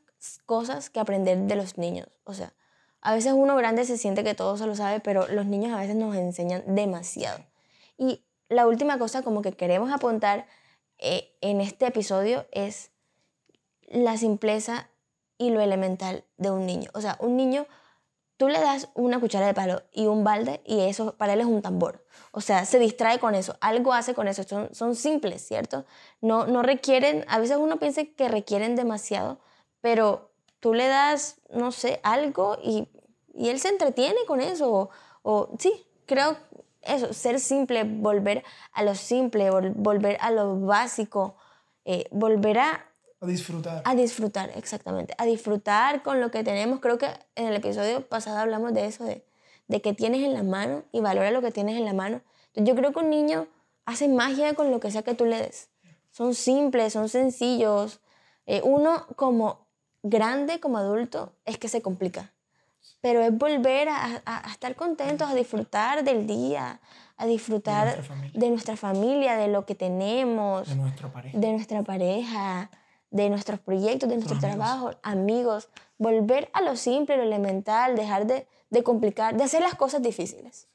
cosas 0.45 0.89
que 0.89 0.99
aprender 1.01 1.37
de 1.39 1.55
los 1.55 1.77
niños. 1.77 2.07
O 2.23 2.33
sea, 2.33 2.53
a 3.03 3.13
veces 3.13 3.33
uno 3.33 3.55
grande 3.57 3.83
se 3.83 3.97
siente 3.97 4.23
que 4.23 4.33
todo 4.33 4.57
se 4.57 4.65
lo 4.65 4.75
sabe, 4.75 5.01
pero 5.01 5.27
los 5.27 5.45
niños 5.45 5.73
a 5.73 5.79
veces 5.79 5.95
nos 5.95 6.15
enseñan 6.15 6.63
demasiado. 6.65 7.39
Y 7.97 8.23
la 8.47 8.65
última 8.65 8.97
cosa 8.97 9.23
como 9.23 9.41
que 9.41 9.51
queremos 9.51 9.91
apuntar 9.91 10.47
eh, 10.99 11.35
en 11.41 11.59
este 11.59 11.85
episodio 11.85 12.45
es 12.51 12.91
la 13.87 14.17
simpleza 14.17 14.89
y 15.37 15.49
lo 15.49 15.59
elemental 15.59 16.23
de 16.37 16.51
un 16.51 16.65
niño. 16.65 16.89
O 16.93 17.01
sea, 17.01 17.17
un 17.19 17.35
niño 17.35 17.67
tú 18.37 18.47
le 18.47 18.59
das 18.61 18.87
una 18.93 19.19
cuchara 19.19 19.47
de 19.47 19.53
palo 19.53 19.83
y 19.91 20.07
un 20.07 20.23
balde 20.23 20.61
y 20.65 20.79
eso 20.81 21.15
para 21.17 21.33
él 21.33 21.41
es 21.41 21.45
un 21.45 21.61
tambor. 21.61 22.05
O 22.31 22.39
sea, 22.39 22.65
se 22.65 22.79
distrae 22.79 23.19
con 23.19 23.35
eso, 23.35 23.57
algo 23.59 23.91
hace 23.91 24.13
con 24.13 24.29
eso. 24.29 24.43
Son, 24.43 24.73
son 24.73 24.95
simples, 24.95 25.45
¿cierto? 25.45 25.85
No, 26.21 26.47
no 26.47 26.63
requieren, 26.63 27.25
a 27.27 27.37
veces 27.37 27.57
uno 27.57 27.79
piensa 27.79 28.03
que 28.05 28.29
requieren 28.29 28.77
demasiado, 28.77 29.39
pero 29.81 30.31
tú 30.59 30.73
le 30.73 30.87
das, 30.87 31.41
no 31.49 31.73
sé, 31.73 31.99
algo 32.03 32.57
y, 32.63 32.87
y 33.33 33.49
él 33.49 33.59
se 33.59 33.69
entretiene 33.69 34.19
con 34.27 34.39
eso. 34.39 34.71
O, 34.71 34.89
o 35.23 35.49
sí, 35.59 35.85
creo 36.05 36.37
eso, 36.81 37.13
ser 37.13 37.39
simple, 37.39 37.83
volver 37.83 38.43
a 38.73 38.83
lo 38.83 38.95
simple, 38.95 39.49
vol- 39.51 39.73
volver 39.75 40.17
a 40.21 40.31
lo 40.31 40.59
básico, 40.59 41.35
eh, 41.85 42.05
volver 42.11 42.59
a 42.59 42.85
A 43.21 43.25
disfrutar. 43.25 43.81
a 43.85 43.95
disfrutar, 43.95 44.51
exactamente. 44.55 45.13
A 45.17 45.25
disfrutar 45.25 46.03
con 46.03 46.19
lo 46.19 46.29
que 46.29 46.43
tenemos. 46.43 46.79
Creo 46.81 46.97
que 46.97 47.07
en 47.35 47.47
el 47.47 47.55
episodio 47.55 48.05
pasado 48.07 48.37
hablamos 48.39 48.73
de 48.73 48.85
eso, 48.85 49.05
de, 49.05 49.23
de 49.67 49.81
que 49.81 49.93
tienes 49.93 50.23
en 50.23 50.33
la 50.33 50.43
mano 50.43 50.83
y 50.91 50.99
valora 50.99 51.31
lo 51.31 51.41
que 51.41 51.51
tienes 51.51 51.77
en 51.77 51.85
la 51.85 51.93
mano. 51.93 52.21
Yo 52.55 52.75
creo 52.75 52.91
que 52.91 52.99
un 52.99 53.09
niño 53.09 53.47
hace 53.85 54.07
magia 54.09 54.53
con 54.53 54.69
lo 54.71 54.79
que 54.79 54.91
sea 54.91 55.03
que 55.03 55.13
tú 55.15 55.25
le 55.25 55.37
des. 55.37 55.69
Son 56.11 56.35
simples, 56.35 56.93
son 56.93 57.07
sencillos. 57.09 57.99
Eh, 58.45 58.61
uno 58.63 59.07
como 59.15 59.65
grande, 60.03 60.59
como 60.59 60.77
adulto, 60.77 61.31
es 61.45 61.57
que 61.57 61.69
se 61.69 61.81
complica. 61.81 62.31
Pero 63.01 63.21
es 63.21 63.37
volver 63.37 63.89
a, 63.89 64.21
a- 64.25 64.47
a 64.47 64.51
estar 64.51 64.75
contentos, 64.75 65.29
a 65.29 65.35
disfrutar 65.35 66.03
del 66.03 66.25
día, 66.27 66.79
a 67.17 67.25
disfrutar 67.25 67.85
nuestra 67.95 68.03
familia. 68.15 68.39
de 68.39 68.49
nuestra 68.49 68.75
familia, 68.77 69.35
de 69.37 69.47
lo 69.47 69.65
que 69.65 69.75
tenemos 69.75 70.67
De 70.69 70.75
nuestra 70.75 71.11
pareja. 71.11 71.37
de 71.39 71.51
nuestra 71.53 71.83
pareja, 71.83 72.69
de 73.11 73.29
nuestros 73.29 73.59
proyectos, 73.59 74.09
de 74.09 74.15
nuestro 74.15 74.37
amigos. 74.37 74.55
trabajo, 74.57 74.91
amigos, 75.03 75.69
volver 75.97 76.49
a 76.53 76.61
lo 76.61 76.75
simple, 76.75 77.17
lo 77.17 77.23
elemental, 77.23 77.95
dejar 77.95 78.25
de, 78.25 78.47
de 78.69 78.83
complicar, 78.83 79.35
de 79.37 79.43
hacer 79.43 79.61
las 79.61 79.75
cosas 79.75 80.01
difíciles. 80.01 80.67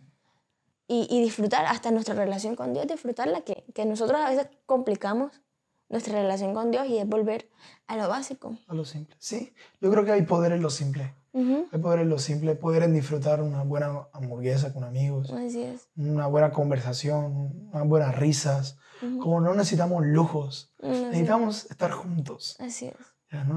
Y, 0.90 1.06
y 1.10 1.20
disfrutar 1.20 1.66
hasta 1.66 1.90
nuestra 1.90 2.14
relación 2.14 2.56
con 2.56 2.72
Dios, 2.72 2.86
disfrutarla, 2.86 3.42
que, 3.42 3.64
que 3.74 3.84
nosotros 3.84 4.18
a 4.20 4.30
veces 4.30 4.48
complicamos 4.64 5.42
nuestra 5.90 6.14
relación 6.14 6.54
con 6.54 6.70
Dios 6.70 6.86
y 6.88 6.96
es 6.98 7.06
volver 7.06 7.50
a 7.86 7.96
lo 7.96 8.08
básico. 8.08 8.56
A 8.68 8.74
lo 8.74 8.84
simple. 8.86 9.14
Sí, 9.18 9.52
yo 9.82 9.90
creo 9.90 10.04
que 10.06 10.12
hay 10.12 10.22
poder 10.22 10.52
en 10.52 10.62
lo 10.62 10.70
simple. 10.70 11.14
Ujú, 11.38 11.66
Hay 11.72 11.78
poder 11.80 12.00
en 12.00 12.08
lo 12.08 12.18
simple. 12.18 12.54
Poder 12.54 12.82
en 12.82 12.94
disfrutar 12.94 13.40
una 13.42 13.62
buena 13.62 14.08
hamburguesa 14.12 14.72
con 14.72 14.84
amigos. 14.84 15.30
Así 15.32 15.62
es. 15.62 15.88
Una 15.96 16.26
buena 16.26 16.50
conversación. 16.50 17.70
Unas 17.72 17.86
buenas 17.86 18.16
risas. 18.16 18.76
Como 19.00 19.40
no 19.40 19.54
necesitamos 19.54 20.04
lujos. 20.04 20.72
Necesitamos 20.82 21.70
estar 21.70 21.90
juntos. 21.92 22.56
así 22.58 22.86
es. 22.86 22.94
Ya, 23.30 23.44
No, 23.44 23.54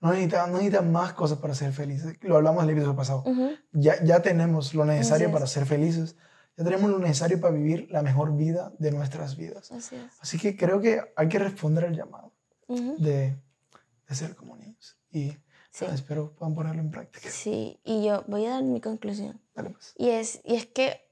no 0.00 0.10
necesitas 0.12 0.48
no 0.50 0.82
más 0.92 1.14
cosas 1.14 1.38
para 1.38 1.54
ser 1.54 1.72
felices. 1.72 2.16
Lo 2.20 2.36
hablamos 2.36 2.62
en 2.62 2.68
el 2.68 2.74
episodio 2.76 2.96
pasado. 2.96 3.24
Ya, 3.72 4.02
ya 4.04 4.20
tenemos 4.20 4.74
lo 4.74 4.84
necesario 4.84 5.26
Así 5.26 5.30
es. 5.30 5.32
para 5.32 5.46
ser 5.46 5.64
felices. 5.66 6.16
Ya 6.56 6.64
tenemos 6.64 6.90
lo 6.90 6.98
necesario 6.98 7.40
para 7.40 7.54
vivir 7.54 7.88
la 7.90 8.02
mejor 8.02 8.36
vida 8.36 8.72
de 8.78 8.92
nuestras 8.92 9.36
vidas. 9.36 9.72
Así 9.72 9.96
es. 9.96 10.12
Así 10.20 10.38
que 10.38 10.56
creo 10.56 10.80
que 10.80 11.00
hay 11.16 11.28
que 11.28 11.38
responder 11.38 11.84
al 11.86 11.96
llamado 11.96 12.32
de, 12.68 13.36
de 14.08 14.14
ser 14.14 14.34
como 14.36 14.56
niños. 14.56 14.98
Y 15.10 15.36
Sí. 15.76 15.84
ah, 15.86 15.94
espero 15.94 16.32
puedan 16.32 16.54
ponerlo 16.54 16.80
en 16.80 16.90
práctica. 16.90 17.28
Sí, 17.28 17.78
y 17.84 18.02
yo 18.02 18.24
voy 18.28 18.46
a 18.46 18.50
dar 18.50 18.62
mi 18.62 18.80
conclusión. 18.80 19.38
Dale 19.54 19.70
pues. 19.70 19.92
Y 19.98 20.08
es, 20.08 20.40
y 20.42 20.54
es 20.54 20.64
que 20.64 21.06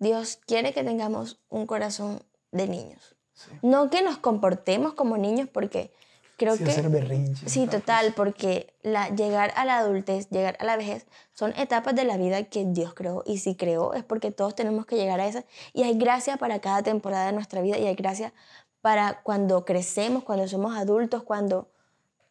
Dios 0.00 0.40
quiere 0.44 0.72
que 0.72 0.82
tengamos 0.82 1.40
un 1.48 1.68
corazón 1.68 2.20
de 2.50 2.66
niños. 2.66 3.14
Sí. 3.32 3.52
No 3.62 3.90
que 3.90 4.02
nos 4.02 4.18
comportemos 4.18 4.94
como 4.94 5.16
niños 5.18 5.48
porque 5.48 5.92
creo 6.36 6.56
Sí, 6.56 6.64
que... 6.64 6.70
hacer 6.72 6.88
berrinches. 6.88 7.52
Sí, 7.52 7.68
tal, 7.68 7.80
total, 7.80 8.14
porque 8.16 8.74
la, 8.82 9.08
llegar 9.10 9.52
a 9.54 9.64
la 9.64 9.78
adultez, 9.78 10.28
llegar 10.30 10.56
a 10.58 10.64
la 10.64 10.76
vejez, 10.76 11.06
son 11.32 11.52
etapas 11.56 11.94
de 11.94 12.02
la 12.02 12.16
vida 12.16 12.42
que 12.42 12.64
Dios 12.64 12.92
creó. 12.92 13.22
Y 13.24 13.38
si 13.38 13.54
creó 13.54 13.94
es 13.94 14.02
porque 14.02 14.32
todos 14.32 14.56
tenemos 14.56 14.84
que 14.84 14.96
llegar 14.96 15.20
a 15.20 15.28
esa. 15.28 15.44
Y 15.72 15.84
hay 15.84 15.96
gracia 15.96 16.38
para 16.38 16.60
cada 16.60 16.82
temporada 16.82 17.26
de 17.26 17.34
nuestra 17.34 17.62
vida 17.62 17.78
y 17.78 17.86
hay 17.86 17.94
gracia 17.94 18.34
para 18.80 19.22
cuando 19.22 19.64
crecemos, 19.64 20.24
cuando 20.24 20.48
somos 20.48 20.76
adultos, 20.76 21.22
cuando 21.22 21.71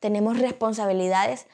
tenemos 0.01 0.39
responsabilidades. 0.39 1.47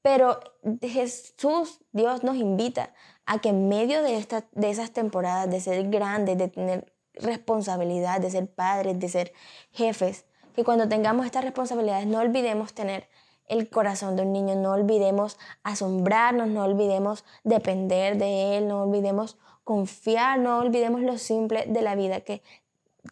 Pero 0.00 0.40
Jesús, 0.80 1.80
Dios 1.92 2.24
nos 2.24 2.36
invita 2.36 2.94
a 3.26 3.40
que 3.40 3.50
en 3.50 3.68
medio 3.68 4.02
de, 4.02 4.16
esta, 4.16 4.46
de 4.52 4.70
esas 4.70 4.92
temporadas, 4.92 5.50
de 5.50 5.60
ser 5.60 5.90
grandes, 5.90 6.38
de 6.38 6.48
tener 6.48 6.94
responsabilidad, 7.14 8.20
de 8.20 8.30
ser 8.30 8.48
padres, 8.48 8.98
de 8.98 9.08
ser 9.08 9.32
jefes, 9.72 10.24
que 10.54 10.64
cuando 10.64 10.88
tengamos 10.88 11.26
estas 11.26 11.44
responsabilidades 11.44 12.06
no 12.06 12.20
olvidemos 12.20 12.72
tener 12.72 13.08
el 13.48 13.68
corazón 13.68 14.16
de 14.16 14.22
un 14.22 14.32
niño, 14.32 14.54
no 14.54 14.72
olvidemos 14.72 15.38
asombrarnos, 15.62 16.48
no 16.48 16.64
olvidemos 16.64 17.24
depender 17.44 18.16
de 18.18 18.56
él, 18.56 18.68
no 18.68 18.82
olvidemos 18.82 19.36
confiar, 19.64 20.38
no 20.38 20.58
olvidemos 20.58 21.02
lo 21.02 21.18
simple 21.18 21.64
de 21.66 21.82
la 21.82 21.94
vida, 21.94 22.20
que, 22.20 22.42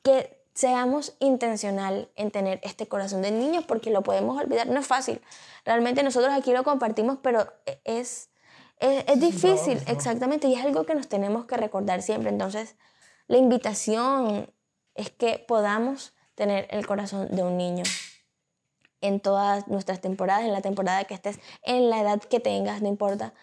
que 0.02 0.45
seamos 0.56 1.14
intencional 1.18 2.08
en 2.16 2.30
tener 2.30 2.60
este 2.62 2.88
corazón 2.88 3.20
de 3.20 3.30
niños 3.30 3.64
porque 3.66 3.90
lo 3.90 4.02
podemos 4.02 4.42
olvidar, 4.42 4.66
no 4.68 4.80
es 4.80 4.86
fácil. 4.86 5.20
Realmente 5.66 6.02
nosotros 6.02 6.32
aquí 6.32 6.50
lo 6.52 6.64
compartimos, 6.64 7.18
pero 7.22 7.46
es, 7.84 8.30
es, 8.78 9.04
es 9.06 9.20
difícil, 9.20 9.76
es 9.76 9.82
un 9.82 9.88
exactamente, 9.94 10.48
y 10.48 10.54
es 10.54 10.64
algo 10.64 10.86
que 10.86 10.94
nos 10.94 11.08
tenemos 11.08 11.44
que 11.44 11.58
recordar 11.58 12.00
siempre. 12.00 12.30
Entonces, 12.30 12.74
la 13.26 13.36
invitación 13.36 14.50
es 14.94 15.10
que 15.10 15.44
podamos 15.46 16.14
tener 16.34 16.66
el 16.70 16.86
corazón 16.86 17.28
de 17.36 17.42
un 17.42 17.58
niño 17.58 17.84
en 19.02 19.20
todas 19.20 19.68
nuestras 19.68 20.00
temporadas, 20.00 20.46
en 20.46 20.52
la 20.52 20.62
temporada 20.62 21.04
que 21.04 21.12
estés, 21.12 21.38
en 21.64 21.90
la 21.90 22.00
edad 22.00 22.18
que 22.20 22.40
tengas, 22.40 22.80
no 22.80 22.88
importa. 22.88 23.34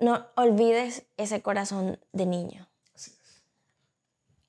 No 0.00 0.26
olvides 0.34 1.06
ese 1.16 1.40
corazón 1.40 2.00
de 2.12 2.26
niño. 2.26 2.68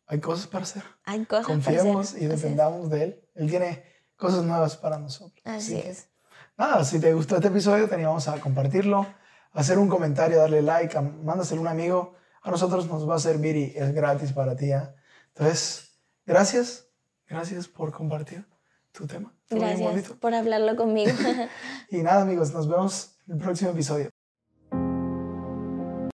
Así 0.10 0.16
hay 0.16 0.20
cosas 0.22 0.48
para 0.48 0.64
hacer. 0.64 0.84
Hay 1.06 1.26
cosas 1.26 1.46
para 1.46 1.54
Confiemos 1.56 2.10
hacer. 2.10 2.22
y 2.24 2.26
Así 2.26 2.36
dependamos 2.36 2.90
de 2.90 3.04
Él. 3.04 3.22
Él 3.36 3.50
tiene 3.50 3.84
cosas 4.16 4.44
nuevas 4.44 4.76
para 4.78 4.98
nosotros. 4.98 5.42
Así 5.46 5.80
que, 5.82 5.90
es. 5.90 6.10
Nada, 6.58 6.84
si 6.84 7.00
te 7.00 7.14
gustó 7.14 7.36
este 7.36 7.48
episodio, 7.48 7.88
teníamos 7.88 8.28
a 8.28 8.40
compartirlo, 8.40 9.08
hacer 9.54 9.78
un 9.78 9.88
comentario, 9.88 10.40
darle 10.40 10.62
like, 10.62 10.98
a- 10.98 11.02
mándaselo 11.02 11.60
a 11.62 11.64
un 11.64 11.68
amigo. 11.70 12.16
A 12.42 12.52
nosotros 12.52 12.88
nos 12.88 13.08
va 13.10 13.16
a 13.16 13.20
servir 13.20 13.56
y 13.56 13.74
es 13.76 13.94
gratis 13.94 14.34
para 14.34 14.56
ti. 14.56 14.72
¿ah? 14.72 14.94
Entonces, 15.30 16.00
gracias. 16.26 16.88
Gracias 17.28 17.68
por 17.68 17.92
compartir 17.92 18.46
tu 18.92 19.06
tema. 19.06 19.34
Gracias 19.50 20.10
por 20.20 20.34
hablarlo 20.34 20.76
conmigo. 20.76 21.12
Y 21.92 21.98
nada, 22.04 22.22
amigos, 22.22 22.52
nos 22.54 22.68
vemos 22.68 23.16
en 23.28 23.34
el 23.36 23.40
próximo 23.42 23.72
episodio. 23.72 24.10